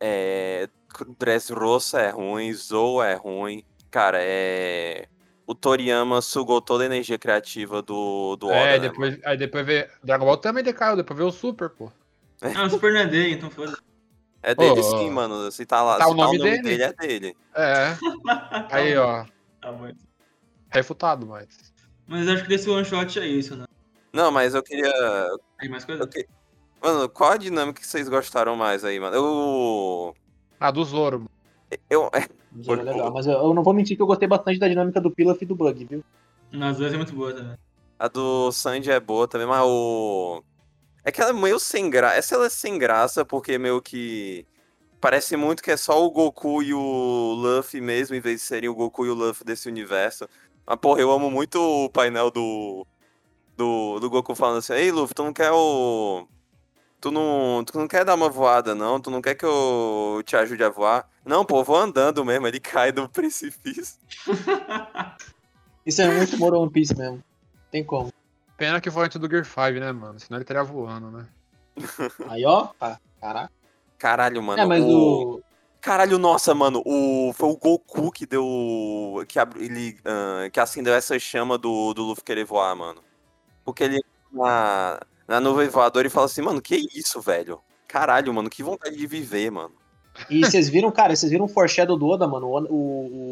é... 0.00 0.68
Dressrosa 1.18 2.00
é 2.00 2.10
ruim, 2.10 2.52
Zou 2.52 3.02
é 3.02 3.14
ruim. 3.14 3.64
Cara, 3.90 4.18
é. 4.20 5.06
O 5.46 5.54
Toriyama 5.54 6.22
sugou 6.22 6.60
toda 6.60 6.84
a 6.84 6.86
energia 6.86 7.18
criativa 7.18 7.82
do, 7.82 8.36
do 8.36 8.46
Oda. 8.46 8.56
é, 8.56 8.78
né, 8.78 8.88
depois, 8.88 9.18
aí 9.24 9.36
depois 9.36 9.66
veio. 9.66 9.86
Dragon 10.02 10.24
Ball 10.24 10.36
também 10.36 10.62
decaiu, 10.64 10.96
depois 10.96 11.16
veio 11.18 11.28
o 11.28 11.32
Super, 11.32 11.68
pô. 11.68 11.90
Ah, 12.40 12.64
o 12.64 12.70
Super 12.70 12.92
não 12.92 13.00
é 13.00 13.06
dele, 13.06 13.34
então 13.34 13.50
foda 13.50 13.76
É 14.42 14.54
dele 14.54 14.80
Ô, 14.80 14.82
sim, 14.82 15.10
mano. 15.10 15.50
Se 15.50 15.66
tá 15.66 15.82
lá, 15.82 15.98
tá 15.98 16.06
se 16.06 16.10
o 16.10 16.14
nome 16.14 16.38
dele. 16.38 16.62
dele? 16.62 16.82
é 16.82 16.92
dele. 16.92 17.36
É. 17.54 17.96
Aí, 18.70 18.96
ó. 18.96 19.24
Tá 19.60 19.72
bom. 19.72 19.90
Refutado, 20.70 21.26
mas. 21.26 21.48
Mas 22.06 22.26
acho 22.28 22.42
que 22.44 22.48
desse 22.48 22.68
one 22.70 22.84
shot 22.84 23.18
é 23.18 23.26
isso, 23.26 23.56
né? 23.56 23.64
Não, 24.12 24.30
mas 24.30 24.54
eu 24.54 24.62
queria. 24.62 24.92
Tem 25.58 25.68
mais 25.68 25.84
coisa? 25.84 26.02
eu 26.02 26.08
que- 26.08 26.26
Mano, 26.82 27.08
qual 27.08 27.32
a 27.32 27.36
dinâmica 27.36 27.80
que 27.80 27.86
vocês 27.86 28.08
gostaram 28.08 28.56
mais 28.56 28.84
aí, 28.84 28.98
mano? 28.98 29.14
Eu. 29.14 30.14
Ah, 30.62 30.70
do 30.70 30.84
Zoro. 30.84 31.18
mano. 31.18 31.30
Eu, 31.90 32.10
Zoro 32.62 32.80
é 32.80 32.84
legal, 32.84 33.12
mas 33.12 33.26
eu, 33.26 33.32
eu 33.32 33.54
não 33.54 33.62
vou 33.62 33.74
mentir 33.74 33.96
que 33.96 34.02
eu 34.02 34.06
gostei 34.06 34.28
bastante 34.28 34.58
da 34.58 34.68
dinâmica 34.68 35.00
do 35.00 35.10
Pilaf 35.10 35.42
e 35.42 35.46
do 35.46 35.56
Bug, 35.56 35.84
viu? 35.84 36.04
Nas 36.52 36.76
duas 36.76 36.92
é 36.92 36.96
muito 36.96 37.14
boa 37.14 37.32
também. 37.32 37.56
A 37.98 38.08
do 38.08 38.52
Sanji 38.52 38.90
é 38.90 39.00
boa 39.00 39.26
também, 39.26 39.46
mas 39.46 39.62
o. 39.64 40.42
É 41.04 41.10
que 41.10 41.20
ela 41.20 41.30
é 41.30 41.32
meio 41.32 41.58
sem 41.58 41.88
graça. 41.90 42.16
Essa 42.16 42.34
ela 42.34 42.46
é 42.46 42.50
sem 42.50 42.78
graça, 42.78 43.24
porque 43.24 43.58
meio 43.58 43.80
que. 43.80 44.46
Parece 45.00 45.36
muito 45.36 45.62
que 45.62 45.70
é 45.70 45.76
só 45.76 46.04
o 46.04 46.10
Goku 46.10 46.62
e 46.62 46.72
o 46.72 47.32
Luffy 47.34 47.80
mesmo, 47.80 48.14
em 48.14 48.20
vez 48.20 48.40
de 48.40 48.46
serem 48.46 48.68
o 48.68 48.74
Goku 48.74 49.04
e 49.06 49.10
o 49.10 49.14
Luffy 49.14 49.44
desse 49.44 49.68
universo. 49.68 50.28
Mas, 50.64 50.78
porra, 50.78 51.00
eu 51.00 51.10
amo 51.10 51.30
muito 51.30 51.56
o 51.60 51.88
painel 51.88 52.30
do. 52.30 52.86
Do, 53.56 53.98
do 53.98 54.10
Goku 54.10 54.34
falando 54.34 54.58
assim: 54.58 54.74
Ei, 54.74 54.92
Luffy, 54.92 55.14
tu 55.14 55.24
não 55.24 55.32
quer 55.32 55.50
o. 55.50 56.26
Tu 57.02 57.10
não, 57.10 57.64
tu 57.66 57.76
não 57.76 57.88
quer 57.88 58.04
dar 58.04 58.14
uma 58.14 58.28
voada, 58.28 58.76
não? 58.76 59.00
Tu 59.00 59.10
não 59.10 59.20
quer 59.20 59.34
que 59.34 59.44
eu 59.44 60.22
te 60.24 60.36
ajude 60.36 60.62
a 60.62 60.68
voar? 60.68 61.10
Não, 61.24 61.44
pô, 61.44 61.58
eu 61.58 61.64
vou 61.64 61.74
andando 61.74 62.24
mesmo. 62.24 62.46
Ele 62.46 62.60
cai 62.62 62.92
do 62.92 63.08
precipício. 63.08 63.98
Isso 65.84 66.00
é 66.00 66.16
muito 66.16 66.38
Moro 66.38 66.60
One 66.60 66.70
Piece 66.70 66.96
mesmo. 66.96 67.20
Tem 67.72 67.82
como. 67.82 68.12
Pena 68.56 68.80
que 68.80 68.88
foi 68.88 69.06
antes 69.06 69.18
do 69.18 69.28
Gear 69.28 69.44
5, 69.44 69.80
né, 69.80 69.90
mano? 69.90 70.20
Senão 70.20 70.36
ele 70.38 70.44
estaria 70.44 70.62
voando, 70.62 71.10
né? 71.10 71.26
Aí, 72.30 72.44
ó. 72.44 72.68
Ah, 72.80 72.96
Caraca. 73.20 73.52
Caralho, 73.98 74.40
mano. 74.40 74.62
É, 74.62 74.64
mas 74.64 74.84
o... 74.84 75.38
o. 75.38 75.42
Caralho, 75.80 76.18
nossa, 76.18 76.54
mano, 76.54 76.84
o... 76.86 77.32
foi 77.34 77.48
o 77.48 77.56
Goku 77.56 78.12
que 78.12 78.26
deu. 78.26 79.24
que 79.26 79.40
ab... 79.40 79.60
ele. 79.60 79.98
ah, 80.04 80.48
que 80.52 80.60
acendeu 80.60 80.94
essa 80.94 81.18
chama 81.18 81.58
do, 81.58 81.92
do 81.94 82.04
Luffy 82.04 82.22
querer 82.22 82.44
voar, 82.44 82.76
mano. 82.76 83.02
Porque 83.64 83.82
ele 83.82 84.00
na, 84.30 85.00
na 85.26 85.40
nuvem 85.40 85.68
voadora 85.68 86.06
e 86.06 86.10
fala 86.10 86.26
assim, 86.26 86.42
mano, 86.42 86.60
que 86.60 86.88
isso, 86.94 87.20
velho? 87.20 87.60
Caralho, 87.88 88.32
mano, 88.32 88.48
que 88.50 88.62
vontade 88.62 88.96
de 88.96 89.06
viver, 89.06 89.50
mano. 89.50 89.72
E 90.28 90.40
vocês 90.40 90.68
viram, 90.68 90.90
cara, 90.90 91.16
vocês 91.16 91.30
viram 91.30 91.46
o 91.46 91.48
foreshadow 91.48 91.96
do 91.96 92.06
Oda, 92.06 92.26
mano? 92.28 92.46
O, 92.46 92.58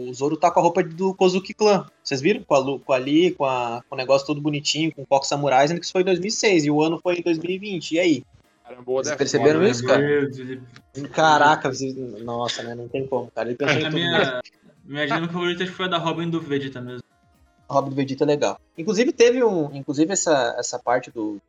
o, 0.07 0.09
o 0.09 0.15
Zoro 0.15 0.37
tá 0.37 0.51
com 0.51 0.61
a 0.61 0.63
roupa 0.63 0.83
do 0.83 1.15
Kozuki 1.15 1.53
Clan. 1.53 1.87
Vocês 2.03 2.21
viram? 2.21 2.43
Com 2.43 2.55
a, 2.55 2.79
com 2.79 2.93
a 2.93 2.97
Lee, 2.97 3.33
com, 3.33 3.45
a, 3.45 3.83
com 3.89 3.95
o 3.95 3.99
negócio 3.99 4.27
todo 4.27 4.41
bonitinho, 4.41 4.93
com 4.95 5.03
o 5.03 5.07
Coque 5.07 5.27
Samurai, 5.27 5.69
sendo 5.69 5.79
que 5.79 5.85
isso 5.85 5.93
foi 5.93 6.03
em 6.03 6.07
2006 6.07 6.65
e 6.65 6.71
o 6.71 6.83
ano 6.83 6.99
foi 7.03 7.17
em 7.17 7.23
2020. 7.23 7.93
E 7.93 7.99
aí? 7.99 8.25
Caramba, 8.65 8.83
Vocês 8.85 9.13
é 9.13 9.17
perceberam 9.17 9.61
né, 9.61 9.71
isso, 9.71 9.85
cara? 9.85 9.99
Meu 10.01 10.31
Deus, 10.31 10.39
ele- 10.39 11.09
Caraca, 11.09 11.73
vocês... 11.73 11.95
nossa, 12.23 12.63
né? 12.63 12.75
Não 12.75 12.89
tem 12.89 13.07
como, 13.07 13.31
cara. 13.31 13.49
Ele 13.49 13.57
pensou 13.59 13.77
em 13.77 13.85
A 13.85 13.91
tudo. 13.91 13.95
minha, 13.95 14.41
minha 14.85 15.07
dinâmica 15.07 15.33
favorita 15.33 15.67
foi 15.67 15.87
a 15.87 15.89
da 15.89 15.99
Robin 15.99 16.31
do 16.31 16.41
Vegeta 16.41 16.81
mesmo. 16.81 17.03
Robin 17.69 17.91
do 17.91 17.97
Vegeta 17.97 18.25
é 18.25 18.27
legal. 18.27 18.61
Inclusive, 18.79 19.13
teve 19.13 19.45
um. 19.45 19.75
Inclusive, 19.75 20.13
essa, 20.13 20.55
essa 20.59 20.79
parte 20.79 21.11
do 21.11 21.41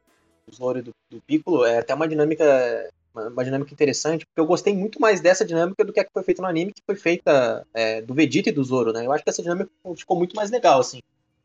Zoro 0.56 0.82
do, 0.82 0.92
do 1.10 1.22
Piccolo 1.22 1.66
é 1.66 1.80
até 1.80 1.94
uma 1.94 2.08
dinâmica. 2.08 2.90
Uma, 3.14 3.44
dinâmica 3.44 3.74
interessante, 3.74 4.26
porque 4.26 4.40
eu 4.40 4.46
gostei 4.46 4.74
muito 4.74 5.02
mais 5.02 5.20
dessa 5.20 5.44
dinâmica 5.44 5.84
do 5.84 5.92
que 5.92 6.00
a 6.00 6.06
que 6.06 6.14
foi 6.14 6.24
feita 6.24 6.42
no 6.42 6.48
anime, 6.48 6.72
que 6.72 6.82
foi 6.86 6.96
feita 6.96 7.68
é, 7.74 8.02
do 8.02 8.14
Vegeta 8.14 8.48
e 8.48 8.54
do 8.54 8.64
Zoro, 8.64 8.94
né? 8.94 9.06
Eu 9.06 9.12
acho 9.12 9.22
que 9.22 9.30
essa 9.30 9.42
dinâmica 9.42 9.70
ficou 9.98 10.18
muito 10.18 10.34
mais 10.34 10.50
legal, 10.50 10.80
assim. 10.80 11.02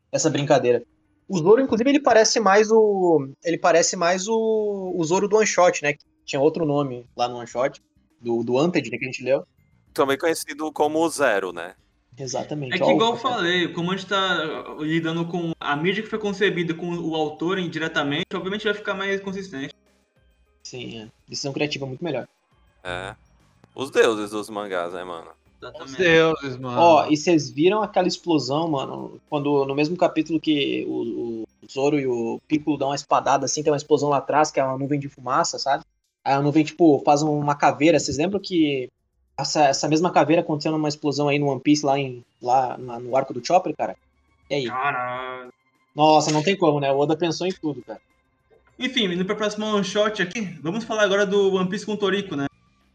Essa 0.09 0.29
brincadeira. 0.29 0.81
O 1.27 1.37
Zoro, 1.37 1.59
inclusive, 1.59 1.89
ele 1.89 1.99
parece 1.99 2.39
mais 2.39 2.71
o. 2.71 3.27
Ele 3.43 3.57
parece 3.57 3.97
mais 3.97 4.29
o, 4.29 4.93
o 4.95 5.03
Zoro 5.03 5.27
do 5.27 5.35
One 5.35 5.45
Shot, 5.45 5.83
né? 5.83 5.91
Que 5.91 6.05
tinha 6.25 6.39
outro 6.39 6.65
nome 6.65 7.05
lá 7.17 7.27
no 7.27 7.35
One 7.35 7.47
Shot, 7.47 7.81
do, 8.21 8.43
do 8.43 8.53
Wanted, 8.53 8.89
né, 8.89 8.97
que 8.97 9.03
a 9.03 9.07
gente 9.07 9.23
leu. 9.23 9.45
Também 9.93 10.17
conhecido 10.17 10.71
como 10.71 11.09
Zero, 11.09 11.51
né? 11.51 11.75
Exatamente. 12.17 12.75
É 12.75 12.79
que 12.79 12.91
igual 12.91 13.11
eu 13.11 13.17
falei, 13.17 13.67
como 13.67 13.91
a 13.91 13.95
gente 13.95 14.07
tá 14.07 14.75
lidando 14.79 15.25
com 15.25 15.51
a 15.59 15.75
mídia 15.75 16.01
que 16.01 16.09
foi 16.09 16.17
concebida 16.17 16.73
com 16.73 16.89
o 16.89 17.15
autor 17.15 17.59
indiretamente, 17.59 18.25
obviamente 18.33 18.65
vai 18.65 18.73
ficar 18.73 18.95
mais 18.95 19.21
consistente. 19.21 19.73
Sim, 20.63 21.01
é. 21.01 21.07
Decisão 21.27 21.53
criativa 21.53 21.85
muito 21.85 22.03
melhor. 22.03 22.27
É. 22.83 23.15
Os 23.75 23.91
deuses 23.91 24.31
dos 24.31 24.49
mangás, 24.49 24.93
né, 24.93 25.03
mano? 25.03 25.29
Os 25.61 25.69
Exatamente. 25.69 25.97
deuses, 25.97 26.57
mano. 26.57 26.79
Ó, 26.79 27.07
e 27.07 27.15
vocês 27.15 27.51
viram 27.51 27.83
aquela 27.83 28.07
explosão, 28.07 28.67
mano? 28.67 29.21
Quando 29.29 29.65
no 29.65 29.75
mesmo 29.75 29.95
capítulo 29.95 30.39
que 30.39 30.85
o, 30.87 31.43
o 31.43 31.71
Zoro 31.71 31.99
e 31.99 32.07
o 32.07 32.39
Piccolo 32.47 32.77
dão 32.77 32.89
uma 32.89 32.95
espadada 32.95 33.45
assim, 33.45 33.61
tem 33.61 33.71
uma 33.71 33.77
explosão 33.77 34.09
lá 34.09 34.17
atrás, 34.17 34.49
que 34.49 34.59
é 34.59 34.63
uma 34.63 34.77
nuvem 34.77 34.99
de 34.99 35.07
fumaça, 35.07 35.59
sabe? 35.59 35.83
Aí 36.23 36.33
a 36.33 36.41
nuvem, 36.41 36.63
tipo, 36.63 37.01
faz 37.05 37.21
uma 37.21 37.55
caveira. 37.55 37.99
Vocês 37.99 38.17
lembram 38.17 38.39
que 38.39 38.89
essa, 39.39 39.65
essa 39.65 39.87
mesma 39.87 40.11
caveira 40.11 40.41
aconteceu 40.41 40.71
numa 40.71 40.87
explosão 40.89 41.27
aí 41.27 41.37
no 41.37 41.47
One 41.47 41.61
Piece 41.61 41.85
lá, 41.85 41.97
em, 41.97 42.23
lá 42.41 42.77
na- 42.77 42.99
no 42.99 43.15
arco 43.15 43.33
do 43.33 43.45
Chopper, 43.45 43.75
cara? 43.75 43.95
E 44.49 44.55
aí? 44.55 44.65
Caralho. 44.67 45.49
Nossa, 45.95 46.31
não 46.31 46.43
tem 46.43 46.55
como, 46.57 46.79
né? 46.79 46.91
O 46.91 46.97
Oda 46.97 47.15
pensou 47.17 47.45
em 47.47 47.51
tudo, 47.51 47.81
cara. 47.83 47.99
Enfim, 48.79 49.05
indo 49.05 49.25
pra 49.25 49.35
próxima 49.35 49.67
one 49.73 49.83
shot 49.83 50.21
aqui, 50.21 50.41
vamos 50.61 50.83
falar 50.83 51.03
agora 51.03 51.25
do 51.25 51.55
One 51.55 51.67
Piece 51.69 51.85
com 51.85 51.93
o 51.93 51.97
Toriko, 51.97 52.35
né? 52.35 52.45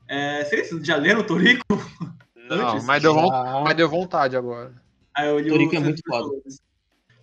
É, 0.09 0.45
vocês 0.45 0.71
já 0.87 0.97
leram 0.97 1.21
o 1.21 1.25
Toriko? 1.25 1.65
Não, 2.49 2.69
antes, 2.75 2.85
mas 2.85 3.03
deu, 3.03 3.19
Ah, 3.19 3.63
mas 3.65 3.77
deu 3.77 3.89
vontade 3.89 4.37
agora. 4.37 4.75
Aí 5.15 5.29
eu 5.29 5.39
li 5.39 5.49
o- 5.51 5.53
Toriko 5.55 5.77
é 5.77 5.79
muito 5.81 6.03
foda. 6.07 6.29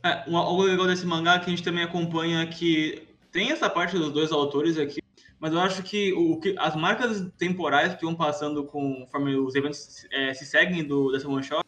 É, 0.03 0.23
um- 0.29 0.37
algo 0.37 0.63
legal 0.63 0.87
desse 0.87 1.05
mangá 1.05 1.39
que 1.39 1.45
a 1.45 1.49
gente 1.49 1.63
também 1.63 1.83
acompanha 1.83 2.45
que 2.47 3.07
tem 3.31 3.51
essa 3.51 3.69
parte 3.69 3.97
dos 3.97 4.11
dois 4.11 4.31
autores 4.31 4.77
aqui, 4.77 4.99
mas 5.39 5.53
eu 5.53 5.59
acho 5.59 5.81
que, 5.83 6.13
o, 6.13 6.37
que 6.39 6.55
as 6.57 6.75
marcas 6.75 7.25
temporais 7.37 7.95
que 7.95 8.03
vão 8.03 8.15
passando 8.15 8.63
conforme 8.63 9.35
os 9.35 9.55
eventos 9.55 10.05
é, 10.11 10.33
se 10.33 10.45
seguem 10.45 10.83
do, 10.83 11.11
dessa 11.11 11.27
one 11.27 11.43
shot 11.43 11.63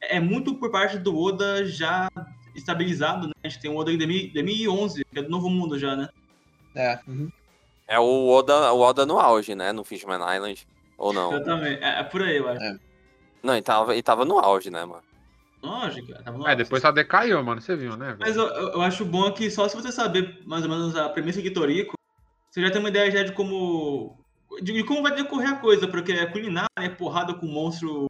é 0.00 0.20
muito 0.20 0.54
por 0.54 0.70
parte 0.70 0.98
do 0.98 1.18
Oda 1.18 1.64
já 1.66 2.08
estabilizado, 2.54 3.26
né? 3.26 3.32
A 3.42 3.48
gente 3.48 3.60
tem 3.60 3.70
o 3.70 3.76
Oda 3.76 3.92
em 3.92 3.98
2000 3.98 4.32
2011, 4.32 5.04
que 5.04 5.18
é 5.18 5.22
do 5.22 5.30
Novo 5.30 5.50
Mundo 5.50 5.78
já, 5.78 5.96
né? 5.96 6.08
É. 6.74 6.98
uhum. 7.06 7.30
É 7.86 7.98
o 7.98 8.28
Oda, 8.28 8.72
o 8.72 8.80
Oda 8.80 9.06
no 9.06 9.18
auge, 9.18 9.54
né? 9.54 9.72
No 9.72 9.82
Fishman 9.82 10.20
Island. 10.34 10.66
Ou 10.96 11.12
não? 11.12 11.32
Exatamente. 11.32 11.82
É, 11.82 12.00
é 12.00 12.04
por 12.04 12.22
aí, 12.22 12.36
eu 12.36 12.48
acho. 12.48 12.62
É. 12.62 12.78
Não, 13.42 13.54
ele 13.54 13.62
tava, 13.62 13.92
ele 13.94 14.02
tava 14.02 14.24
no 14.24 14.38
auge, 14.38 14.70
né, 14.70 14.84
mano? 14.84 15.02
Lógico, 15.62 16.08
cara, 16.08 16.22
tava 16.22 16.38
no 16.38 16.46
É, 16.46 16.50
auge. 16.50 16.62
depois 16.64 16.82
só 16.82 16.92
decaiu, 16.92 17.42
mano. 17.42 17.60
Você 17.60 17.74
viu, 17.74 17.96
né? 17.96 18.16
Mas 18.18 18.36
velho? 18.36 18.46
eu, 18.46 18.54
eu 18.54 18.68
eu 18.74 18.82
acho 18.82 19.04
bom 19.04 19.32
que 19.32 19.50
só 19.50 19.66
se 19.68 19.74
você 19.74 19.90
saber 19.90 20.40
mais 20.44 20.62
ou 20.64 20.68
menos 20.70 20.94
a 20.96 21.08
premissa 21.08 21.40
de 21.42 21.50
Toriko, 21.50 21.97
você 22.50 22.60
já 22.62 22.70
tem 22.70 22.80
uma 22.80 22.88
ideia 22.88 23.10
já 23.10 23.22
de 23.22 23.32
como. 23.32 24.18
de, 24.62 24.82
como 24.84 25.02
vai 25.02 25.14
decorrer 25.14 25.50
a 25.50 25.56
coisa, 25.56 25.86
porque 25.88 26.12
é 26.12 26.26
culinária, 26.26 26.68
é 26.78 26.88
porrada 26.88 27.34
com 27.34 27.46
monstro 27.46 28.06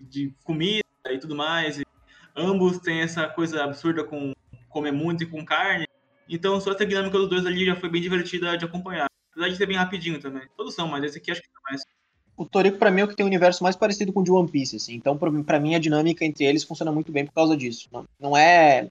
de 0.00 0.32
comida 0.44 0.82
e 1.10 1.18
tudo 1.18 1.34
mais. 1.34 1.78
e 1.78 1.84
ambos 2.36 2.78
têm 2.78 3.00
essa 3.00 3.28
coisa 3.28 3.62
absurda 3.64 4.04
com 4.04 4.32
comer 4.68 4.92
muito 4.92 5.22
e 5.22 5.26
com 5.26 5.44
carne. 5.44 5.86
Então 6.28 6.60
só 6.60 6.72
essa 6.72 6.86
dinâmica 6.86 7.18
dos 7.18 7.28
dois 7.28 7.46
ali 7.46 7.66
já 7.66 7.76
foi 7.76 7.88
bem 7.88 8.00
divertida 8.00 8.56
de 8.56 8.64
acompanhar. 8.64 9.06
Apesar 9.30 9.48
de 9.48 9.56
ser 9.56 9.66
bem 9.66 9.76
rapidinho 9.76 10.20
também. 10.20 10.42
Todos 10.56 10.74
são, 10.74 10.86
mas 10.86 11.04
esse 11.04 11.18
aqui 11.18 11.30
acho 11.30 11.42
que 11.42 11.48
é 11.48 11.70
mais. 11.70 11.82
O 12.36 12.44
Toriko, 12.44 12.78
pra 12.78 12.90
mim, 12.90 13.00
é 13.00 13.04
o 13.04 13.08
que 13.08 13.14
tem 13.14 13.24
um 13.24 13.28
universo 13.28 13.62
mais 13.62 13.76
parecido 13.76 14.12
com 14.12 14.20
o 14.20 14.24
de 14.24 14.30
One 14.30 14.50
Piece, 14.50 14.76
assim. 14.76 14.94
Então, 14.94 15.16
pra, 15.16 15.30
mim- 15.60 15.74
a 15.74 15.78
dinâmica 15.78 16.24
entre 16.24 16.44
eles 16.44 16.64
funciona 16.64 16.90
muito 16.90 17.12
bem 17.12 17.24
por 17.24 17.32
causa 17.32 17.56
disso. 17.56 17.88
Não, 17.92 18.04
não 18.18 18.36
é. 18.36 18.88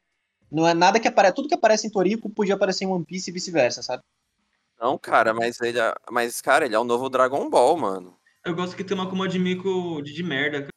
Não 0.51 0.67
é 0.67 0.73
nada 0.73 0.99
que 0.99 1.07
aparece. 1.07 1.35
Tudo 1.35 1.47
que 1.47 1.53
aparece 1.53 1.87
em 1.87 1.89
Toriko 1.89 2.29
podia 2.29 2.55
aparecer 2.55 2.85
em 2.85 2.87
One 2.87 3.03
Piece 3.03 3.29
e 3.29 3.33
vice-versa, 3.33 3.81
sabe? 3.81 4.01
Não, 4.83 4.97
cara, 4.97 5.33
mas 5.33 5.61
ele 5.61 5.79
é, 5.79 5.93
mas, 6.11 6.41
cara, 6.41 6.65
ele 6.65 6.75
é 6.75 6.79
o 6.79 6.83
novo 6.83 7.09
Dragon 7.09 7.49
Ball, 7.49 7.77
mano. 7.77 8.17
Eu 8.45 8.53
gosto 8.53 8.75
que 8.75 8.83
tem 8.83 8.93
uma 8.93 9.05
Akuma 9.05 9.29
de 9.29 9.39
Mico 9.39 10.01
de, 10.01 10.11
de 10.11 10.21
merda, 10.21 10.67
cara. 10.67 10.73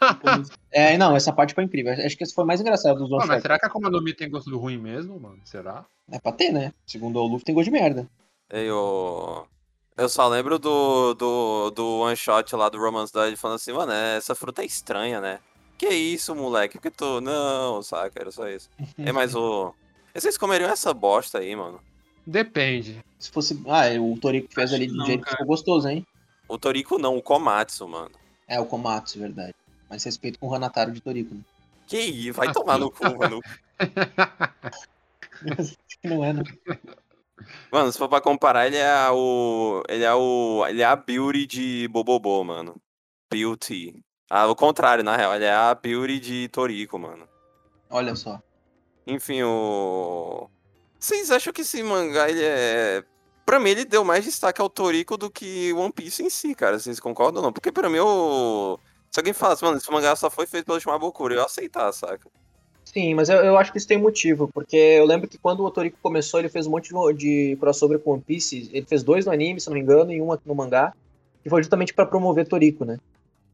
É, 0.72 0.96
não, 0.96 1.14
essa 1.14 1.30
parte 1.30 1.52
foi 1.52 1.64
incrível. 1.64 1.92
Acho 1.92 2.16
que 2.16 2.24
esse 2.24 2.34
foi 2.34 2.46
mais 2.46 2.62
engraçado 2.62 2.98
dos 2.98 3.12
one 3.12 3.26
mas 3.26 3.42
será 3.42 3.58
que 3.58 3.66
a 3.66 3.68
Akuma 3.68 3.90
no 3.90 4.00
Mi 4.00 4.14
tem 4.14 4.30
gosto 4.30 4.48
do 4.48 4.58
ruim 4.58 4.78
mesmo, 4.78 5.20
mano? 5.20 5.38
Será? 5.44 5.84
É 6.10 6.18
pra 6.18 6.32
ter, 6.32 6.50
né? 6.50 6.72
Segundo 6.86 7.18
o 7.18 7.26
Luffy, 7.26 7.44
tem 7.44 7.54
gosto 7.54 7.66
de 7.66 7.72
merda. 7.72 8.08
Eu, 8.48 9.46
eu 9.98 10.08
só 10.08 10.26
lembro 10.26 10.58
do, 10.58 11.12
do, 11.12 11.70
do 11.72 11.98
one 11.98 12.16
shot 12.16 12.56
lá 12.56 12.70
do 12.70 12.78
Romance 12.78 13.12
Dodge 13.12 13.36
falando 13.36 13.56
assim, 13.56 13.72
mano, 13.74 13.92
essa 13.92 14.34
fruta 14.34 14.62
é 14.62 14.64
estranha, 14.64 15.20
né? 15.20 15.40
Que 15.76 15.88
isso, 15.88 16.34
moleque? 16.34 16.78
Porque 16.78 16.90
tu. 16.90 17.20
Não, 17.20 17.82
saca, 17.82 18.18
era 18.18 18.30
só 18.30 18.48
isso. 18.48 18.70
É, 18.96 19.12
mas 19.12 19.34
o. 19.34 19.74
Vocês 20.14 20.38
comeriam 20.38 20.70
essa 20.70 20.94
bosta 20.94 21.40
aí, 21.40 21.54
mano? 21.54 21.80
Depende. 22.30 23.04
Se 23.18 23.28
fosse. 23.28 23.60
Ah, 23.66 23.86
o 24.00 24.16
Toriko 24.16 24.54
fez 24.54 24.72
ali 24.72 24.86
não, 24.86 25.04
jeito 25.04 25.24
que 25.24 25.30
ficou 25.30 25.46
gostoso, 25.46 25.88
hein? 25.88 26.06
O 26.48 26.56
Toriko 26.56 26.96
não, 26.96 27.16
o 27.16 27.22
Komatsu, 27.22 27.88
mano. 27.88 28.12
É, 28.46 28.60
o 28.60 28.66
Komatsu, 28.66 29.18
verdade. 29.18 29.52
Mas 29.88 30.04
respeito 30.04 30.38
com 30.38 30.46
o 30.46 30.54
Hanataro 30.54 30.92
de 30.92 31.00
Toriko, 31.00 31.34
né? 31.34 31.40
Que 31.88 31.98
isso, 31.98 32.34
vai 32.34 32.52
tomar 32.52 32.78
no 32.78 32.88
cu, 32.88 33.18
mano. 33.18 33.40
Não 36.04 36.24
é, 36.24 36.32
né? 36.32 36.44
Mano, 37.72 37.90
se 37.90 37.98
for 37.98 38.08
pra 38.08 38.20
comparar, 38.20 38.68
ele 38.68 38.76
é 38.76 39.10
o. 39.10 39.82
Ele 39.88 40.04
é 40.04 40.14
o. 40.14 40.64
Ele 40.68 40.82
é 40.82 40.84
a 40.84 40.94
Beauty 40.94 41.46
de 41.46 41.88
Bobobo, 41.88 42.44
mano. 42.44 42.76
Beauty. 43.28 44.04
Ah, 44.28 44.46
o 44.46 44.54
contrário, 44.54 45.02
na 45.02 45.16
real. 45.16 45.34
Ele 45.34 45.46
é 45.46 45.52
a 45.52 45.74
Beauty 45.74 46.20
de 46.20 46.48
Toriko, 46.48 46.96
mano. 46.96 47.28
Olha 47.90 48.14
só. 48.14 48.40
Enfim, 49.04 49.42
o. 49.42 50.48
Vocês 51.00 51.30
acham 51.30 51.50
que 51.50 51.62
esse 51.62 51.82
mangá, 51.82 52.28
ele 52.28 52.42
é. 52.44 53.02
Pra 53.46 53.58
mim, 53.58 53.70
ele 53.70 53.86
deu 53.86 54.04
mais 54.04 54.24
destaque 54.24 54.60
ao 54.60 54.68
Toriko 54.68 55.16
do 55.16 55.30
que 55.30 55.72
One 55.72 55.90
Piece 55.90 56.22
em 56.22 56.28
si, 56.28 56.54
cara. 56.54 56.78
Vocês 56.78 57.00
concordam 57.00 57.40
ou 57.40 57.46
não? 57.46 57.52
Porque 57.52 57.72
pra 57.72 57.88
mim, 57.88 57.98
o. 58.00 58.78
Se 59.10 59.18
alguém 59.18 59.32
falasse, 59.32 59.64
mano, 59.64 59.78
esse 59.78 59.90
mangá 59.90 60.14
só 60.14 60.30
foi 60.30 60.46
feito 60.46 60.66
pelo 60.66 60.78
Shimabukuro, 60.78 61.34
eu 61.34 61.38
ia 61.38 61.44
aceitar, 61.44 61.90
saca? 61.92 62.28
Sim, 62.84 63.14
mas 63.14 63.28
eu, 63.28 63.38
eu 63.38 63.56
acho 63.56 63.72
que 63.72 63.78
isso 63.78 63.88
tem 63.88 63.98
motivo, 63.98 64.48
porque 64.52 64.76
eu 64.76 65.04
lembro 65.04 65.28
que 65.28 65.38
quando 65.38 65.64
o 65.64 65.70
Toriko 65.70 65.96
começou, 66.02 66.38
ele 66.38 66.48
fez 66.48 66.66
um 66.66 66.70
monte 66.70 66.92
de, 67.16 67.56
crossover 67.58 67.98
com 67.98 68.12
One 68.12 68.22
Piece. 68.22 68.68
Ele 68.72 68.86
fez 68.86 69.02
dois 69.02 69.24
no 69.24 69.32
anime, 69.32 69.60
se 69.60 69.68
não 69.68 69.74
me 69.74 69.80
engano, 69.80 70.12
e 70.12 70.20
um 70.20 70.36
no 70.44 70.54
mangá. 70.54 70.92
Que 71.42 71.48
foi 71.48 71.62
justamente 71.62 71.94
pra 71.94 72.04
promover 72.04 72.46
Toriko, 72.46 72.84
né? 72.84 72.98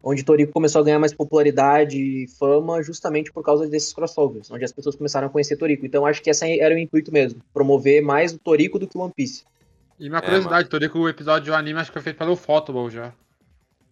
Onde 0.08 0.22
Toriko 0.22 0.52
começou 0.52 0.82
a 0.82 0.84
ganhar 0.84 1.00
mais 1.00 1.12
popularidade 1.12 1.98
e 1.98 2.28
fama 2.38 2.80
justamente 2.80 3.32
por 3.32 3.42
causa 3.42 3.66
desses 3.66 3.92
crossovers, 3.92 4.48
onde 4.52 4.64
as 4.64 4.70
pessoas 4.70 4.94
começaram 4.94 5.26
a 5.26 5.30
conhecer 5.30 5.56
Toriko. 5.56 5.84
Então 5.84 6.06
acho 6.06 6.22
que 6.22 6.30
esse 6.30 6.60
era 6.60 6.72
o 6.72 6.78
intuito 6.78 7.12
mesmo, 7.12 7.42
promover 7.52 8.00
mais 8.00 8.32
o 8.32 8.38
Toriko 8.38 8.78
do 8.78 8.86
que 8.86 8.96
o 8.96 9.00
One 9.00 9.12
Piece. 9.12 9.42
E 9.98 10.08
minha 10.08 10.20
É, 10.20 10.22
curiosidade, 10.22 10.68
que 10.68 10.96
o 10.96 11.08
episódio 11.08 11.50
do 11.52 11.56
anime 11.56 11.80
acho 11.80 11.90
que 11.90 11.94
foi 11.94 12.02
feito 12.02 12.18
pelo 12.18 12.36
Photoball 12.36 12.88
já. 12.88 13.12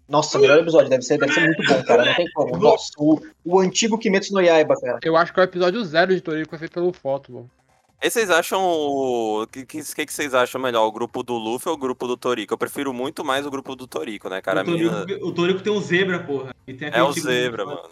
Nossa, 0.09 0.39
melhor 0.39 0.59
episódio, 0.59 0.89
deve 0.89 1.03
ser, 1.03 1.19
deve 1.19 1.33
ser 1.33 1.47
muito 1.47 1.65
bom, 1.67 1.83
cara. 1.83 2.05
Não 2.05 2.15
tem 2.15 2.31
como. 2.33 2.59
Nossa, 2.63 2.93
o, 2.97 3.21
o 3.45 3.59
antigo 3.59 3.99
Kimetsu 3.99 4.35
no 4.35 4.41
Yaiba, 4.41 4.77
cara. 4.81 5.01
Eu 5.03 5.17
acho 5.17 5.35
que 5.35 5.41
é 5.41 5.43
o 5.43 5.45
episódio 5.45 5.85
zero 5.85 6.15
de 6.15 6.21
Toriko 6.21 6.51
foi 6.51 6.59
feito 6.61 6.75
pelo 6.75 6.93
Photoball. 6.93 7.51
E 8.03 8.11
vocês 8.11 8.29
acham. 8.31 8.61
O 8.63 9.47
que, 9.47 9.65
que, 9.65 9.83
que 9.83 10.13
vocês 10.13 10.35
acham 10.35 10.61
melhor? 10.61 10.87
O 10.87 10.93
grupo 10.93 11.23
do 11.23 11.35
Luffy 11.35 11.69
ou 11.71 11.75
o 11.75 11.79
grupo 11.79 12.07
do 12.07 12.17
Toriko? 12.17 12.53
Eu 12.53 12.59
prefiro 12.59 12.93
muito 12.93 13.25
mais 13.25 13.47
o 13.47 13.51
grupo 13.51 13.75
do 13.75 13.87
Toriko, 13.87 14.29
né, 14.29 14.43
cara? 14.43 14.63
O, 14.63 14.67
menina- 14.67 15.07
Toriko, 15.07 15.27
o 15.27 15.33
Toriko 15.33 15.63
tem 15.63 15.73
um 15.73 15.81
zebra, 15.81 16.19
porra. 16.23 16.55
E 16.67 16.75
tem 16.75 16.91
É 16.93 17.03
o 17.03 17.13
tipo- 17.13 17.27
zebra, 17.27 17.65
mano. 17.65 17.91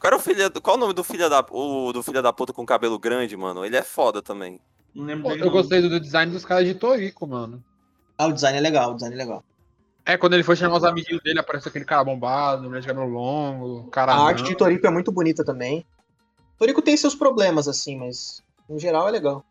Qual, 0.00 0.08
era 0.08 0.16
o 0.16 0.20
filho, 0.20 0.50
qual 0.60 0.76
o 0.76 0.80
nome 0.80 0.92
do 0.92 1.02
filho 1.04 1.30
da, 1.30 1.44
o, 1.50 1.92
do 1.92 2.02
filho 2.02 2.20
da 2.20 2.32
puta 2.32 2.52
com 2.52 2.66
cabelo 2.66 2.98
grande, 2.98 3.36
mano? 3.36 3.64
Ele 3.64 3.76
é 3.76 3.82
foda 3.82 4.20
também. 4.20 4.60
Não 4.94 5.04
lembro 5.06 5.22
Pô, 5.24 5.28
dele. 5.30 5.42
eu 5.42 5.46
não. 5.46 5.52
gostei 5.52 5.80
do 5.80 5.98
design 6.00 6.30
dos 6.32 6.44
caras 6.44 6.66
de 6.66 6.74
Toriko, 6.74 7.26
mano. 7.26 7.62
Ah, 8.18 8.26
o 8.26 8.32
design 8.32 8.58
é 8.58 8.60
legal, 8.60 8.90
o 8.92 8.94
design 8.94 9.14
é 9.14 9.18
legal. 9.18 9.42
É, 10.04 10.18
quando 10.18 10.34
ele 10.34 10.42
foi 10.42 10.56
chamar 10.56 10.76
os 10.76 10.84
amiguinhos 10.84 11.22
dele, 11.22 11.38
apareceu 11.38 11.70
aquele 11.70 11.84
cara 11.86 12.04
bombado, 12.04 12.64
mulher 12.64 12.80
de 12.80 12.86
cabelo 12.86 13.08
longo, 13.08 13.88
cara. 13.90 14.12
A 14.12 14.26
arte 14.26 14.42
de 14.42 14.54
Toriko 14.54 14.86
é 14.86 14.90
muito 14.90 15.10
bonita 15.10 15.42
também. 15.44 15.86
Toriko 16.58 16.82
tem 16.82 16.96
seus 16.96 17.14
problemas, 17.14 17.66
assim, 17.66 17.96
mas 17.96 18.42
no 18.68 18.78
geral 18.78 19.08
é 19.08 19.10
legal. 19.10 19.44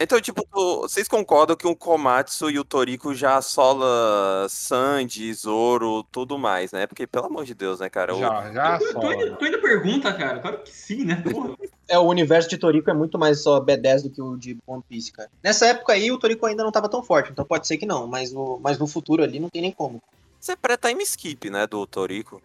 Então, 0.00 0.20
tipo, 0.20 0.46
vocês 0.52 1.08
concordam 1.08 1.56
que 1.56 1.66
o 1.66 1.74
Komatsu 1.74 2.48
e 2.48 2.56
o 2.60 2.64
Toriko 2.64 3.12
já 3.16 3.36
assola 3.36 4.46
Sanji, 4.48 5.34
Zoro, 5.34 6.04
tudo 6.04 6.38
mais, 6.38 6.70
né? 6.70 6.86
Porque, 6.86 7.04
pelo 7.04 7.26
amor 7.26 7.44
de 7.44 7.52
Deus, 7.52 7.80
né, 7.80 7.90
cara? 7.90 8.14
O- 8.14 8.20
Já, 8.20 8.52
já 8.52 8.78
Tu, 8.78 8.92
só. 8.92 9.00
tu 9.00 9.06
ainda, 9.08 9.34
tu 9.36 9.44
ainda 9.44 9.58
pergunta, 9.60 10.14
cara? 10.14 10.38
Claro 10.38 10.58
que 10.62 10.70
sim, 10.70 11.04
né? 11.04 11.20
Porra. 11.28 11.56
É, 11.88 11.98
o 11.98 12.02
universo 12.04 12.48
de 12.48 12.58
Toriko 12.58 12.88
é 12.88 12.94
muito 12.94 13.18
mais 13.18 13.42
só 13.42 13.60
B10 13.60 14.02
do 14.04 14.10
que 14.10 14.22
o 14.22 14.36
de 14.36 14.56
One 14.68 14.84
Piece, 14.88 15.10
cara. 15.10 15.28
Nessa 15.42 15.66
época 15.66 15.92
aí, 15.94 16.12
o 16.12 16.18
Toriko 16.18 16.46
ainda 16.46 16.62
não 16.62 16.70
tava 16.70 16.88
tão 16.88 17.02
forte, 17.02 17.32
então 17.32 17.44
pode 17.44 17.66
ser 17.66 17.76
que 17.76 17.86
não, 17.86 18.06
mas, 18.06 18.32
o, 18.32 18.60
mas 18.62 18.78
no 18.78 18.86
futuro 18.86 19.24
ali 19.24 19.40
não 19.40 19.48
tem 19.48 19.62
nem 19.62 19.72
como. 19.72 20.00
Isso 20.40 20.52
é 20.52 20.54
pré-time 20.56 21.02
skip, 21.02 21.50
né, 21.50 21.66
do 21.66 21.84
Toriko. 21.88 22.40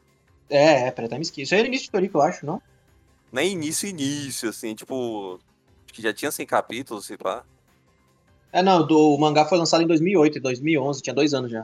É, 0.50 0.88
é, 0.88 0.91
pra 0.91 1.07
time 1.07 1.21
skip. 1.21 1.43
Isso 1.43 1.53
aí 1.53 1.62
é 1.62 1.63
o 1.65 1.67
início 1.67 1.85
de 1.85 1.91
Toriko, 1.91 2.17
eu 2.17 2.21
acho, 2.23 2.47
não? 2.47 2.59
Nem 3.31 3.51
início, 3.51 3.88
início, 3.88 4.50
assim, 4.50 4.73
tipo... 4.73 5.39
Que 5.93 6.01
já 6.01 6.12
tinha 6.13 6.29
100 6.31 6.45
capítulos, 6.45 7.05
sei 7.05 7.17
lá. 7.23 7.45
É, 8.51 8.62
não, 8.62 8.85
do, 8.85 8.97
o 9.15 9.17
mangá 9.17 9.45
foi 9.45 9.57
lançado 9.57 9.81
em 9.83 9.88
2008 9.88 10.38
e 10.38 10.41
2011, 10.41 11.01
tinha 11.01 11.13
dois 11.13 11.33
anos 11.33 11.50
já. 11.51 11.63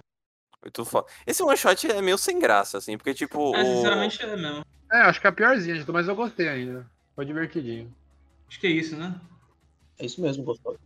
Muito 0.64 0.86
foda. 0.86 1.08
Esse 1.28 1.44
one 1.44 1.58
shot 1.58 1.90
é 1.92 2.02
meio 2.02 2.18
sem 2.18 2.40
graça, 2.40 2.78
assim, 2.78 2.98
porque, 2.98 3.14
tipo... 3.14 3.56
É, 3.56 3.62
o- 3.62 3.66
sinceramente 3.76 4.22
é 4.24 4.36
mesmo. 4.38 4.64
É, 4.92 4.98
acho 5.02 5.20
que 5.20 5.28
é 5.28 5.30
a 5.30 5.34
piorzinha, 5.34 5.84
mas 5.90 6.08
eu 6.08 6.16
gostei 6.16 6.48
ainda. 6.48 6.90
Foi 7.16 7.26
divertidinho. 7.26 7.94
Acho 8.48 8.60
que 8.60 8.68
é 8.68 8.72
isso, 8.72 8.96
né? 8.96 9.20
É 10.00 10.06
isso 10.06 10.22
mesmo, 10.22 10.44
gostou. 10.44 10.78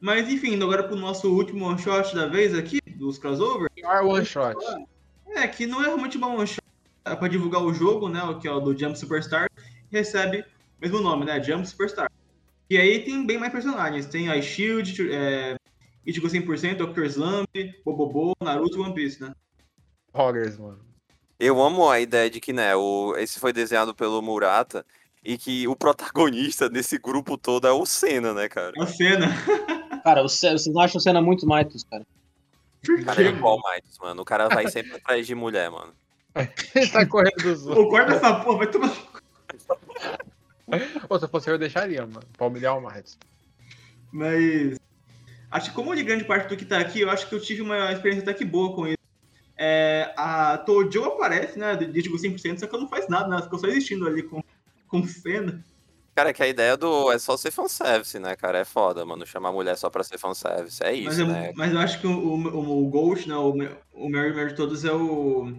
Mas 0.00 0.28
enfim, 0.28 0.54
indo 0.54 0.64
agora 0.64 0.82
pro 0.82 0.96
nosso 0.96 1.32
último 1.32 1.66
one 1.66 1.78
shot 1.78 2.14
da 2.14 2.26
vez 2.26 2.54
aqui, 2.54 2.78
dos 2.96 3.18
crossover. 3.18 3.70
Pior 3.74 4.04
one 4.04 4.24
shot. 4.24 4.56
É, 5.28 5.46
que 5.46 5.66
não 5.66 5.80
é 5.82 5.86
realmente 5.86 6.16
uma 6.18 6.26
one 6.28 6.46
shot. 6.46 6.60
É 7.04 7.14
pra 7.14 7.28
divulgar 7.28 7.62
o 7.62 7.72
jogo, 7.72 8.08
né? 8.08 8.22
O 8.24 8.38
que 8.38 8.46
é 8.48 8.50
o 8.52 8.60
do 8.60 8.76
Jump 8.76 8.98
Superstar. 8.98 9.48
Recebe 9.90 10.40
o 10.40 10.44
mesmo 10.80 11.00
nome, 11.00 11.24
né? 11.24 11.42
Jump 11.42 11.66
Superstar. 11.66 12.10
E 12.72 12.78
aí 12.78 13.04
tem 13.04 13.26
bem 13.26 13.36
mais 13.36 13.52
personagens. 13.52 14.06
Tem 14.06 14.30
a 14.30 14.40
Shield, 14.40 15.12
é, 15.12 15.56
Ichigo 16.06 16.26
100%, 16.26 16.76
Dr. 16.76 17.04
Slump, 17.04 17.48
Bobobo, 17.84 18.32
Naruto 18.42 18.78
e 18.78 18.80
One 18.80 18.94
Piece, 18.94 19.20
né? 19.20 19.34
Hoggers, 20.14 20.56
mano. 20.56 20.80
Eu 21.38 21.60
amo 21.60 21.90
a 21.90 22.00
ideia 22.00 22.30
de 22.30 22.40
que, 22.40 22.50
né, 22.50 22.74
o... 22.74 23.14
esse 23.18 23.38
foi 23.38 23.52
desenhado 23.52 23.94
pelo 23.94 24.22
Murata 24.22 24.86
e 25.22 25.36
que 25.36 25.68
o 25.68 25.76
protagonista 25.76 26.66
desse 26.70 26.96
grupo 26.96 27.36
todo 27.36 27.66
é 27.66 27.72
o 27.72 27.84
Senna, 27.84 28.32
né, 28.32 28.48
cara? 28.48 28.72
É 28.78 28.82
a 28.82 28.86
cena. 28.86 29.26
Cara, 30.02 30.22
você- 30.22 30.50
vocês 30.52 30.74
não 30.74 30.80
acham 30.80 30.98
cena 30.98 31.20
muito 31.20 31.46
Maitos, 31.46 31.84
cara? 31.84 32.06
Por 32.82 32.98
O 33.00 33.04
cara 33.04 33.22
é 33.22 33.26
igual 33.26 33.58
o 33.58 33.70
Miles, 33.70 33.98
mano. 34.00 34.22
O 34.22 34.24
cara 34.24 34.48
vai 34.48 34.66
sempre 34.68 34.94
atrás 34.96 35.26
de 35.26 35.34
mulher, 35.34 35.70
mano. 35.70 35.92
Ele 36.74 36.88
tá 36.90 37.04
correndo 37.04 37.36
dos 37.42 37.66
outros. 37.68 37.84
Pô, 37.84 37.90
corta 37.90 38.14
essa 38.14 38.34
porra, 38.40 38.58
vai 38.58 38.66
tomar. 38.68 38.96
Pô, 41.08 41.18
se 41.18 41.24
eu 41.24 41.28
fosse 41.28 41.48
eu, 41.48 41.54
eu 41.54 41.58
deixaria, 41.58 42.06
mano. 42.06 42.22
Pra 42.36 42.46
humilhar 42.46 42.76
o 42.76 42.82
mais. 42.82 43.18
Mas. 44.10 44.78
Acho 45.50 45.70
que 45.70 45.76
como 45.76 45.94
de 45.94 46.02
grande 46.02 46.24
parte 46.24 46.48
do 46.48 46.56
que 46.56 46.64
tá 46.64 46.78
aqui, 46.78 47.00
eu 47.00 47.10
acho 47.10 47.28
que 47.28 47.34
eu 47.34 47.40
tive 47.40 47.60
uma 47.60 47.92
experiência 47.92 48.22
até 48.22 48.32
que 48.32 48.44
boa 48.44 48.74
com 48.74 48.86
isso. 48.86 48.96
É, 49.56 50.12
a 50.16 50.56
Tojo 50.58 51.04
aparece, 51.04 51.58
né? 51.58 51.76
De 51.76 51.98
Ichigo 51.98 52.16
100%, 52.16 52.58
só 52.58 52.66
que 52.66 52.74
ela 52.74 52.84
não 52.84 52.90
faz 52.90 53.06
nada, 53.08 53.28
né? 53.28 53.36
Ela 53.36 53.44
ficou 53.44 53.58
só 53.58 53.66
existindo 53.66 54.06
ali 54.06 54.22
com, 54.22 54.42
com 54.88 55.06
cena. 55.06 55.62
Cara, 56.14 56.32
que 56.32 56.42
a 56.42 56.48
ideia 56.48 56.76
do. 56.76 57.10
É 57.10 57.18
só 57.18 57.36
ser 57.36 57.50
fanservice, 57.50 58.18
né, 58.18 58.36
cara? 58.36 58.58
É 58.58 58.64
foda, 58.64 59.04
mano. 59.04 59.26
Chamar 59.26 59.52
mulher 59.52 59.76
só 59.76 59.88
pra 59.88 60.04
ser 60.04 60.18
fanservice. 60.18 60.82
É 60.82 60.90
Mas, 60.90 61.14
isso, 61.14 61.22
eu, 61.22 61.26
né? 61.26 61.52
mas 61.54 61.72
eu 61.72 61.78
acho 61.78 62.00
que 62.00 62.06
o, 62.06 62.12
o, 62.12 62.84
o 62.84 62.88
Ghost, 62.88 63.28
né? 63.28 63.36
O, 63.36 63.54
o 63.94 64.10
Mary 64.10 64.34
Mary 64.34 64.48
de 64.48 64.56
todos 64.56 64.84
é 64.84 64.92
o. 64.92 65.52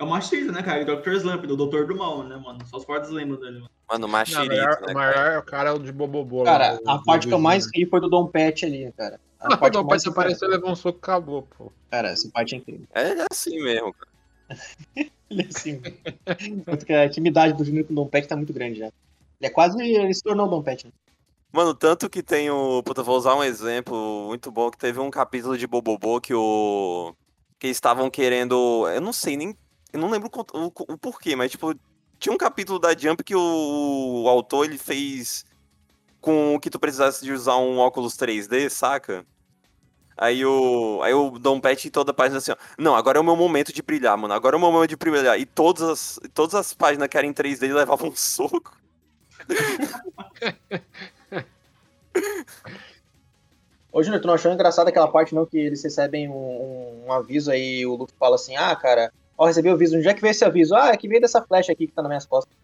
É 0.00 0.02
o 0.02 0.06
machista, 0.06 0.50
né, 0.50 0.62
cara? 0.62 0.82
O 0.82 0.96
Dr. 0.96 1.10
Slump, 1.10 1.46
do 1.46 1.56
Doutor 1.56 1.86
do 1.86 1.94
Mal, 1.94 2.22
né, 2.24 2.34
mano? 2.34 2.58
Só 2.66 2.78
os 2.78 2.84
fortes 2.84 3.10
lembram 3.10 3.38
dele, 3.38 3.58
mano. 3.58 3.70
Mano, 3.86 4.06
o 4.06 4.08
machirito, 4.08 4.48
maior, 4.48 4.66
né? 4.66 4.72
o 4.72 4.80
cara? 4.80 4.94
maior 4.94 5.26
é 5.32 5.38
o 5.38 5.42
cara 5.42 5.78
de 5.78 5.92
Bobobo. 5.92 6.42
Cara, 6.42 6.80
a 6.86 6.98
parte 6.98 7.28
que 7.28 7.34
eu 7.34 7.38
mais 7.38 7.66
ri 7.74 7.84
foi 7.84 8.00
do 8.00 8.08
Dom 8.08 8.26
Pet 8.26 8.64
ali, 8.64 8.90
cara. 8.96 9.20
A 9.38 9.50
Não, 9.50 9.58
parte 9.58 9.76
o 9.76 9.84
mais 9.84 10.02
pai 10.04 10.12
apareceu 10.12 10.48
e 10.48 10.52
levou 10.52 10.70
um 10.70 10.74
soco 10.74 10.98
e 10.98 11.02
acabou, 11.02 11.42
pô. 11.42 11.70
Cara, 11.90 12.08
essa 12.08 12.30
parte 12.30 12.54
é 12.54 12.58
incrível. 12.58 12.86
É 12.94 13.26
assim 13.30 13.62
mesmo, 13.62 13.92
cara. 13.92 14.10
Ele 15.28 15.42
é 15.42 15.46
assim. 15.46 15.82
Tanto 16.64 16.86
que 16.86 16.92
a 16.94 17.04
intimidade 17.04 17.52
do 17.52 17.64
Júnior 17.64 17.84
com 17.84 17.92
o 17.92 17.96
Dom 17.96 18.06
Pet 18.06 18.26
tá 18.26 18.36
muito 18.36 18.54
grande 18.54 18.78
já. 18.78 18.86
Ele 18.86 18.92
é 19.42 19.50
quase. 19.50 19.78
Ele 19.82 20.14
se 20.14 20.22
tornou 20.22 20.46
o 20.46 20.50
Dom 20.50 20.62
Pet, 20.62 20.86
né? 20.86 20.92
Mano, 21.52 21.74
tanto 21.74 22.08
que 22.08 22.22
tem 22.22 22.50
o. 22.50 22.82
Puta, 22.82 23.02
vou 23.02 23.18
usar 23.18 23.34
um 23.34 23.44
exemplo 23.44 24.28
muito 24.28 24.50
bom 24.50 24.70
que 24.70 24.78
teve 24.78 24.98
um 24.98 25.10
capítulo 25.10 25.58
de 25.58 25.66
Bobobo 25.66 26.20
que 26.22 26.32
o. 26.32 27.14
Que 27.58 27.68
estavam 27.68 28.08
querendo. 28.08 28.88
Eu 28.88 29.00
não 29.02 29.12
sei 29.12 29.36
nem. 29.36 29.54
Eu 29.92 30.00
não 30.00 30.10
lembro 30.10 30.30
o, 30.32 30.58
o, 30.66 30.72
o 30.94 30.98
porquê, 30.98 31.34
mas 31.36 31.50
tipo. 31.50 31.74
Tinha 32.18 32.34
um 32.34 32.38
capítulo 32.38 32.78
da 32.78 32.94
Jump 32.94 33.24
que 33.24 33.34
o, 33.34 34.22
o 34.24 34.28
autor 34.28 34.66
ele 34.66 34.76
fez 34.76 35.46
com 36.20 36.58
que 36.60 36.68
tu 36.68 36.78
precisasse 36.78 37.24
de 37.24 37.32
usar 37.32 37.56
um 37.56 37.78
óculos 37.78 38.14
3D, 38.14 38.68
saca? 38.68 39.24
Aí 40.18 40.44
o, 40.44 41.00
aí 41.02 41.14
o 41.14 41.30
Dom 41.38 41.58
Pet 41.58 41.88
em 41.88 41.90
toda 41.90 42.10
a 42.10 42.14
página 42.14 42.36
assim, 42.36 42.52
ó. 42.52 42.56
Não, 42.76 42.94
agora 42.94 43.16
é 43.16 43.20
o 43.22 43.24
meu 43.24 43.34
momento 43.36 43.72
de 43.72 43.80
brilhar, 43.80 44.18
mano. 44.18 44.34
Agora 44.34 44.54
é 44.54 44.58
o 44.58 44.60
meu 44.60 44.70
momento 44.70 44.90
de 44.90 44.96
brilhar. 44.96 45.40
E 45.40 45.46
todas 45.46 45.82
as, 45.82 46.20
todas 46.34 46.54
as 46.54 46.74
páginas 46.74 47.08
que 47.08 47.16
eram 47.16 47.26
em 47.28 47.32
3D 47.32 47.62
ele 47.62 47.72
levava 47.72 48.04
um 48.06 48.14
soco. 48.14 48.76
Ô, 53.92 54.02
Júnior, 54.02 54.20
tu 54.20 54.26
não 54.26 54.34
achou 54.34 54.52
engraçado 54.52 54.88
aquela 54.88 55.08
parte, 55.10 55.34
não, 55.34 55.44
que 55.46 55.58
eles 55.58 55.82
recebem 55.82 56.28
um, 56.28 56.32
um- 56.34 57.04
um 57.06 57.12
aviso 57.12 57.50
aí 57.50 57.84
o 57.86 57.96
Luffy 57.96 58.14
fala 58.18 58.36
assim, 58.36 58.56
ah, 58.56 58.76
cara, 58.76 59.12
ó, 59.40 59.46
recebi 59.46 59.70
o 59.70 59.72
aviso, 59.72 59.96
onde 59.96 60.06
é 60.06 60.12
que 60.12 60.20
veio 60.20 60.32
esse 60.32 60.44
aviso? 60.44 60.74
Ah, 60.74 60.90
é 60.90 60.96
que 60.98 61.08
veio 61.08 61.22
dessa 61.22 61.40
flecha 61.42 61.72
aqui 61.72 61.86
que 61.86 61.94
tá 61.94 62.02
nas 62.02 62.10
minhas 62.10 62.26
costas. 62.26 62.54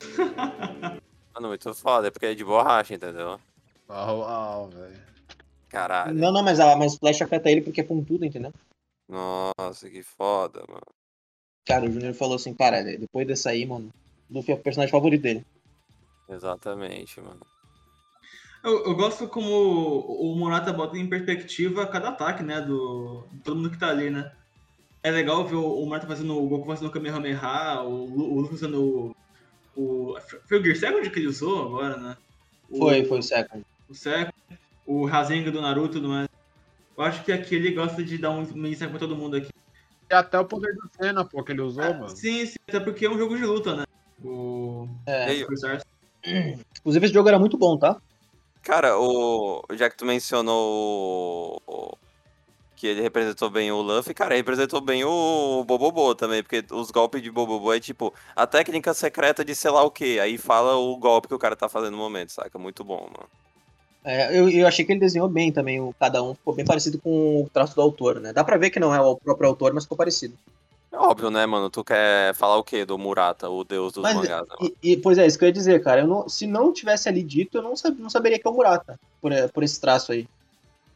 Mano, 1.34 1.48
muito 1.48 1.74
foda, 1.74 2.08
é 2.08 2.10
porque 2.10 2.26
é 2.26 2.34
de 2.34 2.44
borracha, 2.44 2.94
entendeu? 2.94 3.38
Uau, 3.88 4.20
uau, 4.20 4.68
velho. 4.70 5.00
Caralho. 5.68 6.14
Não, 6.14 6.32
não, 6.32 6.42
mas 6.42 6.58
a 6.58 6.74
mas 6.76 6.96
flecha 6.96 7.24
afeta 7.24 7.50
ele 7.50 7.60
porque 7.60 7.82
é 7.82 7.84
pontudo, 7.84 8.24
entendeu? 8.24 8.52
Nossa, 9.08 9.90
que 9.90 10.02
foda, 10.02 10.64
mano. 10.66 10.86
Cara, 11.66 11.84
o 11.84 11.92
Júnior 11.92 12.14
falou 12.14 12.36
assim, 12.36 12.54
cara, 12.54 12.82
depois 12.82 13.26
dessa 13.26 13.50
aí, 13.50 13.64
mano, 13.66 13.90
Luffy 14.30 14.52
é 14.52 14.56
o 14.56 14.60
personagem 14.60 14.90
favorito 14.90 15.22
dele. 15.22 15.44
Exatamente, 16.28 17.20
mano. 17.20 17.40
Eu, 18.64 18.84
eu 18.86 18.94
gosto 18.94 19.28
como 19.28 19.50
o 19.50 20.34
Monata 20.36 20.72
bota 20.72 20.96
em 20.96 21.08
perspectiva 21.08 21.86
cada 21.86 22.10
ataque, 22.10 22.42
né? 22.42 22.60
Do, 22.60 23.26
de 23.32 23.40
todo 23.40 23.56
mundo 23.56 23.70
que 23.70 23.78
tá 23.78 23.88
ali, 23.88 24.08
né? 24.08 24.32
É 25.02 25.10
legal 25.10 25.44
ver 25.44 25.56
o, 25.56 25.64
o 25.82 25.84
Monata 25.86 26.06
fazendo 26.06 26.36
o 26.40 26.48
Goku 26.48 26.66
fazendo 26.66 26.88
o 26.88 26.90
Kamehameha, 26.90 27.80
o, 27.82 28.04
Lu- 28.06 28.34
o 28.34 28.40
Luffy 28.40 28.54
usando 28.54 28.80
o. 28.82 29.16
o 29.76 30.16
foi 30.48 30.60
o 30.60 30.64
Gear 30.64 30.76
Second 30.76 31.10
que 31.10 31.18
ele 31.18 31.26
usou 31.28 31.62
agora, 31.62 31.96
né? 31.96 32.16
O- 32.70 32.78
Foi, 32.78 33.04
foi 33.04 33.18
o 33.18 33.22
Second. 33.22 33.64
O 33.88 33.94
Second, 33.94 34.32
o 34.86 35.04
Rasengan 35.04 35.50
do 35.50 35.60
Naruto 35.60 35.98
e 35.98 36.00
tudo 36.00 36.08
mais. 36.08 36.28
Eu 36.96 37.04
acho 37.04 37.24
que 37.24 37.32
aqui 37.32 37.54
ele 37.56 37.72
gosta 37.72 38.02
de 38.02 38.16
dar 38.18 38.30
um 38.30 38.44
mensagem 38.54 38.90
pra 38.90 38.98
todo 38.98 39.16
mundo 39.16 39.36
aqui. 39.36 39.50
E 40.10 40.14
até 40.14 40.38
o 40.38 40.44
poder 40.44 40.74
do 40.74 40.88
Senna, 40.96 41.24
pô, 41.24 41.42
que 41.42 41.52
ele 41.52 41.62
usou, 41.62 41.82
Ah, 41.82 41.92
mano. 41.94 42.08
sim, 42.10 42.44
sim, 42.46 42.56
até 42.68 42.78
porque 42.78 43.06
é 43.06 43.10
um 43.10 43.18
jogo 43.18 43.36
de 43.36 43.44
luta, 43.44 43.74
né? 43.74 43.84
O. 44.22 44.86
É. 45.06 45.32
Inclusive 46.78 47.06
esse 47.06 47.14
jogo 47.14 47.28
era 47.28 47.38
muito 47.38 47.56
bom, 47.58 47.76
tá? 47.76 48.00
Cara, 48.62 48.96
o. 48.98 49.64
Já 49.72 49.90
que 49.90 49.96
tu 49.96 50.04
mencionou 50.04 51.60
o- 51.66 51.96
que 52.82 52.88
ele 52.88 53.00
representou 53.00 53.48
bem 53.48 53.70
o 53.70 53.80
Luffy, 53.80 54.12
cara, 54.12 54.34
representou 54.34 54.80
bem 54.80 55.04
o 55.04 55.62
Bobobo 55.64 56.16
também, 56.16 56.42
porque 56.42 56.64
os 56.72 56.90
golpes 56.90 57.22
de 57.22 57.30
Bobobo 57.30 57.72
é 57.72 57.78
tipo 57.78 58.12
a 58.34 58.44
técnica 58.44 58.92
secreta 58.92 59.44
de 59.44 59.54
sei 59.54 59.70
lá 59.70 59.84
o 59.84 59.90
que, 59.90 60.18
aí 60.18 60.36
fala 60.36 60.74
o 60.74 60.96
golpe 60.96 61.28
que 61.28 61.34
o 61.34 61.38
cara 61.38 61.54
tá 61.54 61.68
fazendo 61.68 61.92
no 61.92 61.98
momento, 61.98 62.32
saca? 62.32 62.58
Muito 62.58 62.82
bom, 62.82 63.02
mano. 63.02 63.28
É, 64.04 64.36
eu, 64.36 64.50
eu 64.50 64.66
achei 64.66 64.84
que 64.84 64.90
ele 64.90 64.98
desenhou 64.98 65.28
bem 65.28 65.52
também, 65.52 65.80
o, 65.80 65.94
cada 65.96 66.24
um 66.24 66.34
ficou 66.34 66.56
bem 66.56 66.64
parecido 66.64 66.98
com 66.98 67.42
o 67.44 67.50
traço 67.54 67.76
do 67.76 67.80
autor, 67.82 68.18
né? 68.18 68.32
Dá 68.32 68.42
pra 68.42 68.56
ver 68.56 68.70
que 68.70 68.80
não 68.80 68.92
é 68.92 69.00
o 69.00 69.14
próprio 69.14 69.50
autor, 69.50 69.72
mas 69.72 69.84
ficou 69.84 69.96
parecido. 69.96 70.36
É 70.90 70.96
óbvio, 70.96 71.30
né, 71.30 71.46
mano? 71.46 71.70
Tu 71.70 71.84
quer 71.84 72.34
falar 72.34 72.56
o 72.56 72.64
quê 72.64 72.84
do 72.84 72.98
Murata, 72.98 73.48
o 73.48 73.62
deus 73.62 73.92
dos 73.92 74.02
Mas, 74.02 74.16
mangás, 74.16 74.42
né? 74.42 74.56
E, 74.60 74.90
e, 74.90 74.96
pois 74.96 75.18
é, 75.18 75.26
isso 75.26 75.38
que 75.38 75.44
eu 75.44 75.48
ia 75.48 75.52
dizer, 75.52 75.80
cara. 75.84 76.00
Eu 76.00 76.08
não, 76.08 76.28
se 76.28 76.48
não 76.48 76.72
tivesse 76.72 77.08
ali 77.08 77.22
dito, 77.22 77.58
eu 77.58 77.62
não, 77.62 77.76
sab- 77.76 77.96
não 77.96 78.10
saberia 78.10 78.40
que 78.40 78.46
é 78.46 78.50
o 78.50 78.52
Murata, 78.52 78.98
por, 79.20 79.30
por 79.54 79.62
esse 79.62 79.80
traço 79.80 80.10
aí. 80.10 80.26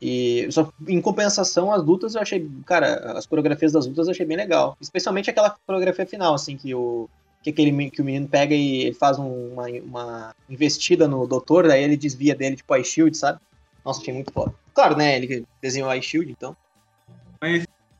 E 0.00 0.46
só 0.50 0.70
em 0.86 1.00
compensação, 1.00 1.72
as 1.72 1.82
lutas 1.84 2.14
eu 2.14 2.20
achei, 2.20 2.48
cara, 2.66 3.12
as 3.16 3.26
coreografias 3.26 3.72
das 3.72 3.86
lutas 3.86 4.06
eu 4.06 4.10
achei 4.12 4.26
bem 4.26 4.36
legal. 4.36 4.76
Especialmente 4.80 5.30
aquela 5.30 5.56
coreografia 5.66 6.04
final, 6.06 6.34
assim, 6.34 6.56
que 6.56 6.74
o 6.74 7.08
que, 7.42 7.50
aquele, 7.50 7.90
que 7.90 8.02
o 8.02 8.04
menino 8.04 8.26
pega 8.28 8.54
e 8.54 8.82
ele 8.82 8.94
faz 8.94 9.18
um- 9.18 9.52
uma, 9.52 9.68
uma 9.68 10.34
investida 10.50 11.06
no 11.06 11.26
doutor, 11.26 11.66
daí 11.68 11.82
ele 11.82 11.96
desvia 11.96 12.34
dele, 12.34 12.56
tipo, 12.56 12.74
a 12.74 12.82
shield, 12.82 13.16
sabe? 13.16 13.38
Nossa, 13.84 14.00
achei 14.00 14.12
muito 14.12 14.32
foda. 14.32 14.52
Claro, 14.74 14.96
né? 14.96 15.16
Ele 15.16 15.44
desenhou 15.62 15.88
a 15.88 16.00
shield, 16.00 16.30
então. 16.32 16.56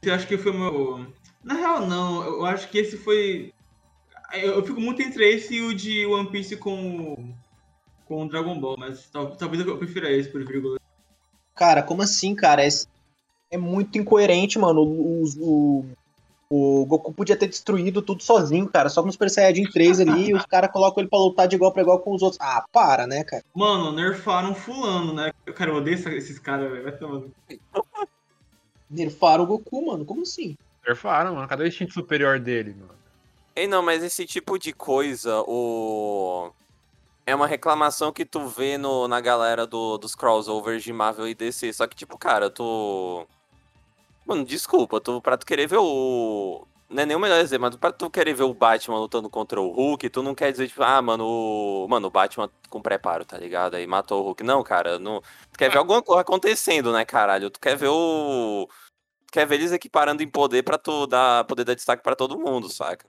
Eu 0.02 0.14
acho 0.14 0.26
que 0.26 0.36
foi 0.36 0.52
meu. 0.52 1.06
Na 1.44 1.54
real, 1.54 1.86
não. 1.86 2.24
Eu 2.24 2.44
acho 2.44 2.68
que 2.68 2.78
esse 2.78 2.96
foi. 2.96 3.52
eu, 4.34 4.64
fico 4.64 4.80
muito 4.80 5.00
entre 5.00 5.28
esse 5.32 5.54
e 5.54 5.62
o 5.62 5.72
de 5.74 6.04
One 6.06 6.28
Piece 6.30 6.56
com, 6.56 7.32
com 8.04 8.26
Dragon 8.26 8.58
Ball, 8.58 8.76
mas 8.76 9.08
tal- 9.10 9.36
talvez 9.36 9.64
eu 9.64 9.78
prefira 9.78 10.10
esse, 10.10 10.28
por 10.28 10.44
vírgula. 10.44 10.76
Cara, 11.56 11.82
como 11.82 12.02
assim, 12.02 12.34
cara? 12.34 12.64
É, 12.64 12.68
é 13.50 13.56
muito 13.58 13.98
incoerente, 13.98 14.58
mano. 14.58 14.82
O, 14.82 15.24
o, 15.40 15.84
o 16.48 16.84
Goku 16.86 17.12
podia 17.12 17.36
ter 17.36 17.48
destruído 17.48 18.00
tudo 18.02 18.22
sozinho, 18.22 18.68
cara. 18.68 18.88
Só 18.88 19.02
com 19.02 19.08
o 19.08 19.12
Super 19.12 19.30
Saiyajin 19.30 19.64
3 19.70 20.00
ali 20.00 20.28
e 20.28 20.34
os 20.34 20.44
caras 20.46 20.70
colocam 20.70 21.00
ele 21.02 21.08
pra 21.10 21.18
lutar 21.18 21.48
de 21.48 21.56
igual 21.56 21.72
pra 21.72 21.82
igual 21.82 21.98
com 21.98 22.14
os 22.14 22.22
outros. 22.22 22.38
Ah, 22.40 22.64
para, 22.70 23.06
né, 23.06 23.24
cara? 23.24 23.42
Mano, 23.54 23.90
nerfaram 23.90 24.54
fulano, 24.54 25.14
né? 25.14 25.32
Cara, 25.54 25.70
eu 25.70 25.76
odeio 25.76 25.96
esses 25.96 26.38
caras, 26.38 26.70
velho. 26.70 26.84
Vai 26.84 26.92
tomar 26.92 27.20
no- 27.20 27.32
Nerfaram 28.88 29.44
o 29.44 29.46
Goku, 29.46 29.86
mano. 29.86 30.04
Como 30.04 30.22
assim? 30.22 30.56
Nerfaram, 30.86 31.34
mano. 31.34 31.48
Cadê 31.48 31.64
o 31.64 31.66
instinto 31.66 31.92
superior 31.94 32.38
dele, 32.38 32.74
mano? 32.78 32.94
Ei, 33.56 33.66
não, 33.66 33.82
mas 33.82 34.04
esse 34.04 34.26
tipo 34.26 34.58
de 34.58 34.72
coisa, 34.72 35.40
o. 35.46 36.50
É 37.26 37.34
uma 37.34 37.48
reclamação 37.48 38.12
que 38.12 38.24
tu 38.24 38.46
vê 38.46 38.78
no, 38.78 39.08
na 39.08 39.20
galera 39.20 39.66
do, 39.66 39.98
dos 39.98 40.14
crossovers 40.14 40.84
de 40.84 40.92
Marvel 40.92 41.26
e 41.26 41.34
DC. 41.34 41.72
Só 41.72 41.86
que, 41.88 41.96
tipo, 41.96 42.16
cara, 42.16 42.48
tu. 42.48 43.26
Mano, 44.24 44.44
desculpa, 44.44 45.00
tu, 45.00 45.20
pra 45.20 45.36
tu 45.36 45.44
querer 45.44 45.66
ver 45.66 45.78
o. 45.78 46.66
Não 46.88 47.02
é 47.02 47.06
nem 47.06 47.16
o 47.16 47.20
melhor 47.20 47.40
exemplo, 47.40 47.68
mas 47.68 47.76
pra 47.76 47.90
tu 47.90 48.08
querer 48.08 48.32
ver 48.32 48.44
o 48.44 48.54
Batman 48.54 48.98
lutando 49.00 49.28
contra 49.28 49.60
o 49.60 49.72
Hulk, 49.72 50.08
tu 50.08 50.22
não 50.22 50.36
quer 50.36 50.52
dizer, 50.52 50.68
tipo, 50.68 50.82
ah, 50.84 51.02
mano, 51.02 51.24
o. 51.26 51.88
Mano, 51.88 52.06
o 52.06 52.10
Batman 52.10 52.48
com 52.70 52.80
preparo, 52.80 53.24
tá 53.24 53.36
ligado? 53.36 53.74
Aí 53.74 53.86
matou 53.88 54.20
o 54.22 54.24
Hulk. 54.26 54.44
Não, 54.44 54.62
cara, 54.62 54.98
não. 54.98 55.20
Tu 55.52 55.58
quer 55.58 55.70
ver 55.70 55.78
alguma 55.78 56.02
coisa 56.02 56.20
acontecendo, 56.22 56.92
né, 56.92 57.04
caralho? 57.04 57.50
Tu 57.50 57.58
quer 57.60 57.76
ver 57.76 57.88
o. 57.88 58.68
Tu 59.26 59.32
quer 59.32 59.46
ver 59.46 59.56
eles 59.56 59.72
equiparando 59.72 60.22
em 60.22 60.28
poder 60.28 60.62
pra 60.62 60.78
tu 60.78 61.06
dar, 61.08 61.44
poder 61.44 61.64
dar 61.64 61.74
destaque 61.74 62.02
pra 62.04 62.14
todo 62.14 62.38
mundo, 62.38 62.68
saca? 62.72 63.06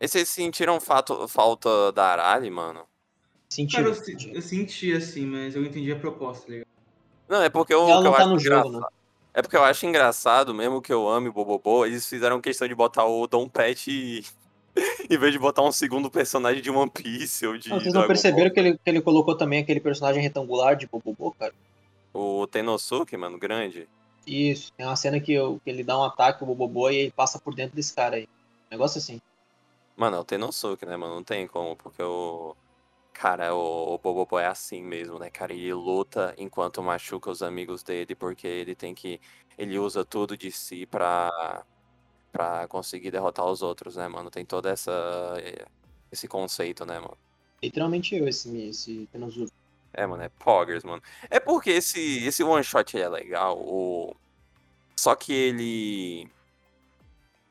E 0.00 0.08
vocês 0.08 0.28
sentiram 0.28 0.80
fato, 0.80 1.28
falta 1.28 1.92
da 1.92 2.06
Arali, 2.08 2.50
mano? 2.50 2.84
Sentido. 3.54 3.94
Cara, 3.94 4.10
eu, 4.10 4.34
eu 4.34 4.42
senti 4.42 4.92
assim, 4.92 5.26
mas 5.26 5.54
eu 5.54 5.64
entendi 5.64 5.92
a 5.92 5.96
proposta, 5.96 6.46
tá 6.46 6.52
ligado? 6.52 6.66
Não, 7.28 7.42
é 7.42 7.48
porque 7.48 7.72
eu, 7.72 7.88
Ela 7.88 7.98
que 7.98 8.04
não 8.04 8.10
eu 8.10 8.16
tá 8.16 8.22
acho 8.22 8.28
no 8.32 8.38
jogo, 8.38 8.68
engraçado. 8.68 8.94
É 9.32 9.42
porque 9.42 9.56
eu 9.56 9.64
acho 9.64 9.86
engraçado, 9.86 10.54
mesmo 10.54 10.82
que 10.82 10.92
eu 10.92 11.08
ame 11.08 11.28
o 11.28 11.32
Bobobo, 11.32 11.86
eles 11.86 12.06
fizeram 12.06 12.40
questão 12.40 12.66
de 12.66 12.74
botar 12.74 13.04
o 13.04 13.26
Dom 13.28 13.48
Pet 13.48 13.90
e... 13.90 14.24
em 15.08 15.16
vez 15.16 15.32
de 15.32 15.38
botar 15.38 15.62
um 15.62 15.70
segundo 15.70 16.10
personagem 16.10 16.60
de 16.60 16.68
One 16.68 16.90
Piece 16.90 17.46
ou 17.46 17.56
de. 17.56 17.68
Não, 17.70 17.76
vocês 17.76 17.94
não 17.94 18.00
Dragon 18.00 18.08
perceberam 18.08 18.50
que 18.50 18.58
ele, 18.58 18.72
que 18.72 18.90
ele 18.90 19.00
colocou 19.00 19.36
também 19.36 19.60
aquele 19.60 19.78
personagem 19.78 20.20
retangular 20.20 20.74
de 20.74 20.88
Bobobo, 20.88 21.32
cara? 21.38 21.54
O 22.12 22.44
Tenosuke, 22.48 23.16
mano, 23.16 23.38
grande. 23.38 23.88
Isso. 24.26 24.72
Tem 24.76 24.84
uma 24.84 24.96
cena 24.96 25.20
que, 25.20 25.32
eu- 25.32 25.60
que 25.62 25.70
ele 25.70 25.84
dá 25.84 25.96
um 25.96 26.02
ataque 26.02 26.42
ao 26.42 26.48
Bobobo 26.48 26.90
e 26.90 26.96
ele 26.96 27.12
passa 27.12 27.38
por 27.38 27.54
dentro 27.54 27.76
desse 27.76 27.94
cara 27.94 28.16
aí. 28.16 28.28
Negócio 28.68 28.98
assim. 28.98 29.20
Mano, 29.96 30.16
é 30.16 30.20
o 30.20 30.24
Tenosuke, 30.24 30.84
né, 30.84 30.96
mano? 30.96 31.14
Não 31.14 31.22
tem 31.22 31.46
como, 31.46 31.76
porque 31.76 32.02
o. 32.02 32.56
Cara, 33.14 33.54
o, 33.54 33.94
o 33.94 33.98
Bobobo 33.98 34.38
é 34.38 34.46
assim 34.46 34.82
mesmo, 34.82 35.18
né, 35.20 35.30
cara? 35.30 35.52
Ele 35.52 35.72
luta 35.72 36.34
enquanto 36.36 36.82
machuca 36.82 37.30
os 37.30 37.42
amigos 37.42 37.82
dele, 37.82 38.14
porque 38.14 38.46
ele 38.46 38.74
tem 38.74 38.94
que. 38.94 39.20
Ele 39.56 39.78
usa 39.78 40.04
tudo 40.04 40.36
de 40.36 40.50
si 40.50 40.84
pra. 40.84 41.64
pra 42.32 42.66
conseguir 42.68 43.12
derrotar 43.12 43.46
os 43.46 43.62
outros, 43.62 43.96
né, 43.96 44.08
mano? 44.08 44.30
Tem 44.30 44.44
toda 44.44 44.68
essa. 44.68 44.92
esse 46.10 46.26
conceito, 46.26 46.84
né, 46.84 46.98
mano? 46.98 47.16
Literalmente 47.62 48.16
eu, 48.16 48.28
esse, 48.28 48.68
esse. 48.68 49.08
É, 49.92 50.06
mano, 50.06 50.22
é 50.24 50.28
Poggers, 50.28 50.82
mano. 50.82 51.02
É 51.30 51.38
porque 51.38 51.70
esse, 51.70 52.26
esse 52.26 52.42
one 52.42 52.64
shot 52.64 52.98
é 52.98 53.08
legal, 53.08 53.56
o... 53.58 54.14
só 54.96 55.14
que 55.14 55.32
ele. 55.32 56.28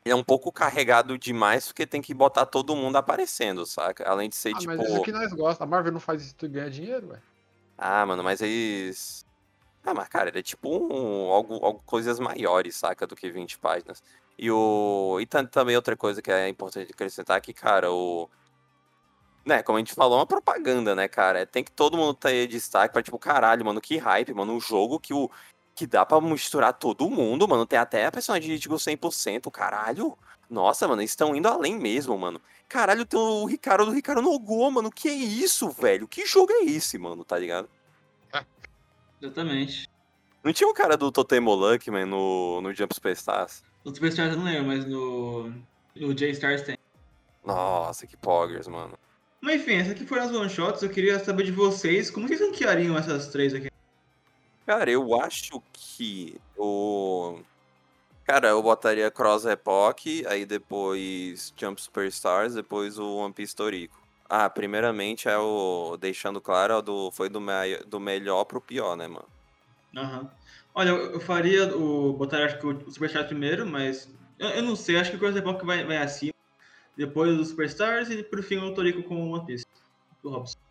Ele 0.04 0.12
é 0.12 0.16
um 0.16 0.22
pouco 0.22 0.52
carregado 0.52 1.16
demais 1.16 1.66
porque 1.66 1.86
tem 1.86 2.02
que 2.02 2.12
botar 2.12 2.44
todo 2.44 2.76
mundo 2.76 2.96
aparecendo, 2.96 3.64
saca? 3.64 4.06
Além 4.06 4.28
de 4.28 4.36
ser 4.36 4.54
Ah, 4.54 4.58
tipo. 4.58 4.76
mas 4.76 4.86
isso 4.90 5.02
que 5.02 5.12
nós 5.12 5.32
gostamos. 5.32 5.60
A 5.62 5.66
Marvel 5.66 5.92
não 5.92 6.00
faz 6.00 6.22
isso 6.22 6.34
e 6.42 6.48
ganha 6.48 6.70
dinheiro, 6.70 7.08
ué. 7.08 7.18
Ah, 7.78 8.04
mano, 8.04 8.22
mas 8.22 8.42
eles. 8.42 9.24
Ah, 9.82 9.94
mas 9.94 10.06
cara, 10.08 10.28
ele 10.28 10.40
é 10.40 10.42
tipo 10.42 10.68
um, 10.68 11.30
algo, 11.32 11.54
algo, 11.64 11.82
coisas 11.86 12.18
maiores, 12.20 12.76
saca? 12.76 13.06
Do 13.06 13.16
que 13.16 13.30
20 13.30 13.58
páginas. 13.58 14.02
E 14.38 14.50
o. 14.50 15.16
E 15.20 15.26
tam- 15.26 15.46
também 15.46 15.74
outra 15.74 15.96
coisa 15.96 16.20
que 16.20 16.30
é 16.30 16.48
importante 16.50 16.92
acrescentar 16.92 17.38
é 17.38 17.40
que, 17.40 17.54
cara, 17.54 17.90
o. 17.90 18.28
Né, 19.46 19.62
como 19.62 19.76
a 19.76 19.80
gente 19.80 19.94
falou, 19.94 20.16
é 20.16 20.20
uma 20.20 20.26
propaganda, 20.26 20.94
né, 20.94 21.08
cara? 21.08 21.46
Tem 21.46 21.64
que 21.64 21.70
todo 21.70 21.96
mundo 21.96 22.14
ter 22.14 22.46
destaque 22.46 22.92
pra, 22.92 23.02
tipo, 23.02 23.18
caralho, 23.18 23.64
mano, 23.64 23.80
que 23.80 23.96
hype, 23.96 24.34
mano. 24.34 24.52
Um 24.52 24.60
jogo 24.60 25.00
que 25.00 25.14
o. 25.14 25.30
Que 25.74 25.86
dá 25.86 26.06
pra 26.06 26.20
misturar 26.20 26.72
todo 26.72 27.10
mundo, 27.10 27.48
mano. 27.48 27.66
Tem 27.66 27.78
até 27.78 28.06
a 28.06 28.12
personagem 28.12 28.50
de, 28.50 28.60
tipo, 28.60 28.76
100%, 28.76 29.50
caralho. 29.50 30.16
Nossa, 30.48 30.86
mano, 30.86 31.00
eles 31.00 31.10
estão 31.10 31.34
indo 31.34 31.48
além 31.48 31.78
mesmo, 31.78 32.16
mano. 32.16 32.40
Caralho, 32.68 33.04
tem 33.04 33.18
o 33.18 33.44
Ricardo 33.44 33.86
do 33.86 33.92
Ricardo 33.92 34.22
Nogô, 34.22 34.70
mano. 34.70 34.90
Que 34.90 35.08
é 35.08 35.14
isso, 35.14 35.68
velho? 35.70 36.06
Que 36.06 36.26
jogo 36.26 36.52
é 36.52 36.64
esse, 36.64 36.98
mano? 36.98 37.24
Tá 37.24 37.38
ligado? 37.38 37.68
Exatamente. 39.20 39.88
Não 40.44 40.52
tinha 40.52 40.68
um 40.68 40.74
cara 40.74 40.96
do 40.96 41.10
Totemo 41.10 41.54
Luckman 41.54 42.04
no, 42.04 42.60
no 42.60 42.74
Jump 42.74 42.94
Superstars? 42.94 43.64
No 43.84 43.94
Superstars 43.94 44.32
eu 44.32 44.38
não 44.38 44.44
lembro, 44.44 44.66
mas 44.66 44.84
no. 44.84 45.52
No 45.96 46.12
J-Stars 46.12 46.62
tem. 46.62 46.76
Nossa, 47.44 48.06
que 48.06 48.16
poggers, 48.16 48.66
mano. 48.66 48.98
Mas 49.40 49.60
enfim, 49.60 49.74
essas 49.74 49.92
aqui 49.92 50.06
foram 50.06 50.22
as 50.22 50.32
one 50.32 50.50
shots. 50.50 50.82
Eu 50.82 50.88
queria 50.90 51.18
saber 51.18 51.44
de 51.44 51.52
vocês 51.52 52.10
como 52.10 52.26
vocês 52.26 52.40
ranqueariam 52.40 52.96
essas 52.96 53.28
três 53.28 53.54
aqui. 53.54 53.70
Cara, 54.66 54.90
eu 54.90 55.20
acho 55.20 55.62
que 55.72 56.40
o. 56.56 57.38
Cara, 58.24 58.48
eu 58.48 58.62
botaria 58.62 59.10
Cross 59.10 59.44
Epoch, 59.44 60.24
aí 60.26 60.46
depois 60.46 61.52
Jump 61.56 61.80
Superstars, 61.80 62.54
depois 62.54 62.98
o 62.98 63.16
One 63.16 63.34
Piece 63.34 63.54
Torico. 63.54 64.02
Ah, 64.28 64.48
primeiramente 64.48 65.28
é 65.28 65.36
o. 65.36 65.98
Deixando 65.98 66.40
claro, 66.40 66.78
é 66.78 66.82
do, 66.82 67.10
foi 67.10 67.28
do, 67.28 67.40
mai- 67.40 67.78
do 67.86 68.00
melhor 68.00 68.44
pro 68.44 68.60
pior, 68.60 68.96
né, 68.96 69.06
mano? 69.06 69.28
Aham. 69.94 70.30
Olha, 70.74 70.88
eu 70.88 71.12
eu 71.12 71.20
faria 71.20 71.76
o. 71.76 72.14
Botaria 72.14 72.46
acho 72.46 72.58
que 72.58 72.66
o 72.66 72.90
Superstars 72.90 73.26
primeiro, 73.26 73.66
mas. 73.66 74.08
Eu, 74.38 74.48
eu 74.48 74.62
não 74.62 74.74
sei, 74.74 74.96
acho 74.96 75.10
que 75.10 75.16
o 75.16 75.20
Cross 75.20 75.36
Epoch 75.36 75.64
vai, 75.64 75.84
vai 75.84 75.98
acima. 75.98 76.32
Depois 76.96 77.38
o 77.38 77.44
Superstars 77.44 78.08
e 78.08 78.22
por 78.22 78.42
fim 78.42 78.56
o 78.58 78.72
Torico 78.72 79.02
com 79.02 79.16
o 79.28 79.32
One 79.34 79.44
Piece. 79.44 79.66
Do 80.22 80.30
Robson. 80.30 80.63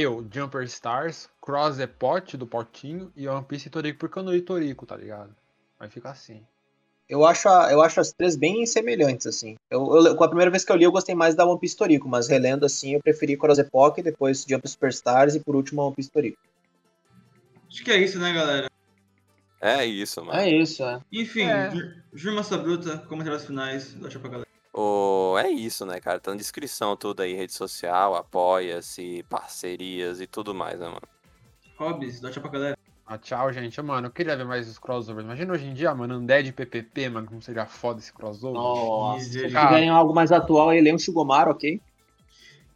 Eu, 0.00 0.24
Jumper 0.32 0.62
Stars, 0.62 1.28
Cross 1.42 1.80
é 1.80 1.86
pote 1.88 2.36
do 2.36 2.46
potinho 2.46 3.10
e 3.16 3.26
One 3.26 3.44
Piece 3.44 3.66
e 3.66 3.70
Torico, 3.70 3.98
porque 3.98 4.16
eu 4.16 4.22
não 4.22 4.32
li 4.32 4.40
Torico, 4.40 4.86
tá 4.86 4.96
ligado? 4.96 5.34
Vai 5.76 5.88
ficar 5.88 6.10
assim. 6.10 6.40
Eu 7.08 7.26
acho, 7.26 7.48
a- 7.48 7.72
eu 7.72 7.80
acho 7.82 7.98
as 8.00 8.12
três 8.12 8.36
bem 8.36 8.64
semelhantes, 8.64 9.26
assim. 9.26 9.56
Eu, 9.68 9.92
eu- 10.06 10.14
com 10.14 10.22
a 10.22 10.28
primeira 10.28 10.52
vez 10.52 10.64
que 10.64 10.70
eu 10.70 10.76
li, 10.76 10.84
eu 10.84 10.92
gostei 10.92 11.16
mais 11.16 11.34
da 11.34 11.44
One 11.44 11.58
Piece 11.58 11.76
Torico, 11.76 12.08
mas 12.08 12.28
relendo 12.28 12.64
assim, 12.64 12.94
eu 12.94 13.00
preferi 13.02 13.36
Cross 13.36 13.58
Epoch, 13.58 14.00
depois 14.00 14.44
Jump 14.48 14.68
Superstars 14.68 15.34
e 15.34 15.40
por 15.40 15.56
último 15.56 15.82
One 15.82 15.96
Piece 15.96 16.10
Torico. 16.10 16.38
Acho 17.68 17.82
que 17.82 17.90
é 17.90 17.96
isso, 17.96 18.20
né, 18.20 18.32
galera? 18.32 18.70
É 19.60 19.84
isso, 19.84 20.24
mano. 20.24 20.38
É 20.38 20.48
isso, 20.48 20.84
é. 20.84 21.00
Enfim, 21.12 21.42
É. 21.42 21.70
Jur- 21.72 21.94
Jurmassa 22.12 22.56
Bruta, 22.56 22.98
comentários 23.08 23.44
finais. 23.44 23.94
Deixa 23.94 24.20
pra 24.20 24.30
galera. 24.30 24.48
O... 24.72 25.07
É 25.38 25.50
isso, 25.50 25.86
né, 25.86 26.00
cara? 26.00 26.20
Tá 26.20 26.30
na 26.30 26.36
descrição 26.36 26.96
tudo 26.96 27.22
aí, 27.22 27.34
rede 27.34 27.52
social, 27.52 28.14
apoia-se, 28.14 29.24
parcerias 29.28 30.20
e 30.20 30.26
tudo 30.26 30.54
mais, 30.54 30.78
né, 30.78 30.86
mano? 30.86 31.08
Hobbs, 31.76 32.20
deixa 32.20 32.40
pra 32.40 32.50
galera. 32.50 32.78
Ah, 33.06 33.16
tchau, 33.16 33.50
gente. 33.52 33.80
Mano, 33.80 34.08
eu 34.08 34.10
queria 34.10 34.36
ver 34.36 34.44
mais 34.44 34.68
os 34.68 34.78
crossovers. 34.78 35.24
Imagina 35.24 35.52
hoje 35.52 35.66
em 35.66 35.72
dia, 35.72 35.94
mano, 35.94 36.18
Undead 36.18 36.48
e 36.48 36.52
PPP, 36.52 37.08
mano, 37.08 37.26
como 37.26 37.40
seria 37.40 37.64
foda 37.64 38.00
esse 38.00 38.12
crossover. 38.12 38.60
Nossa, 38.60 39.24
se 39.24 39.46
tiverem 39.46 39.88
algo 39.88 40.14
mais 40.14 40.30
atual 40.30 40.70
aí, 40.70 40.80
leia 40.80 40.94
um 40.94 40.98
Shigomaro, 40.98 41.52
ok? 41.52 41.80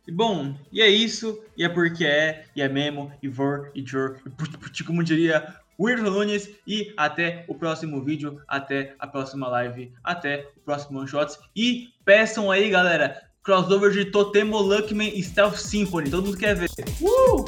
E 0.06 0.10
bom, 0.10 0.54
e 0.72 0.80
é 0.80 0.88
isso, 0.88 1.38
e 1.56 1.62
é 1.62 1.68
porque 1.68 2.04
é, 2.04 2.46
e 2.56 2.62
é 2.62 2.68
mesmo, 2.68 3.12
e 3.22 3.28
vor, 3.28 3.70
e 3.74 3.84
jor, 3.86 4.20
e 4.26 4.30
put, 4.30 4.56
put, 4.58 4.84
como 4.84 5.04
diria 5.04 5.54
Wilton 5.82 6.10
Nunes, 6.10 6.48
e 6.66 6.92
até 6.96 7.44
o 7.48 7.54
próximo 7.54 8.00
vídeo, 8.02 8.40
até 8.46 8.94
a 8.98 9.06
próxima 9.06 9.48
live, 9.48 9.92
até 10.04 10.46
o 10.56 10.60
próximo 10.60 11.00
One 11.00 11.08
Shots, 11.08 11.38
e 11.56 11.88
peçam 12.04 12.50
aí, 12.50 12.70
galera, 12.70 13.20
crossover 13.42 13.90
de 13.90 14.04
Totemo 14.04 14.58
Luckman 14.58 15.12
e 15.12 15.22
Stealth 15.22 15.56
Symphony, 15.56 16.08
todo 16.10 16.26
mundo 16.26 16.36
quer 16.36 16.54
ver. 16.54 16.70
Uh! 17.00 17.44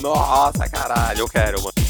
Nossa, 0.00 0.68
caralho, 0.68 1.20
eu 1.20 1.28
quero, 1.28 1.58
mano. 1.62 1.87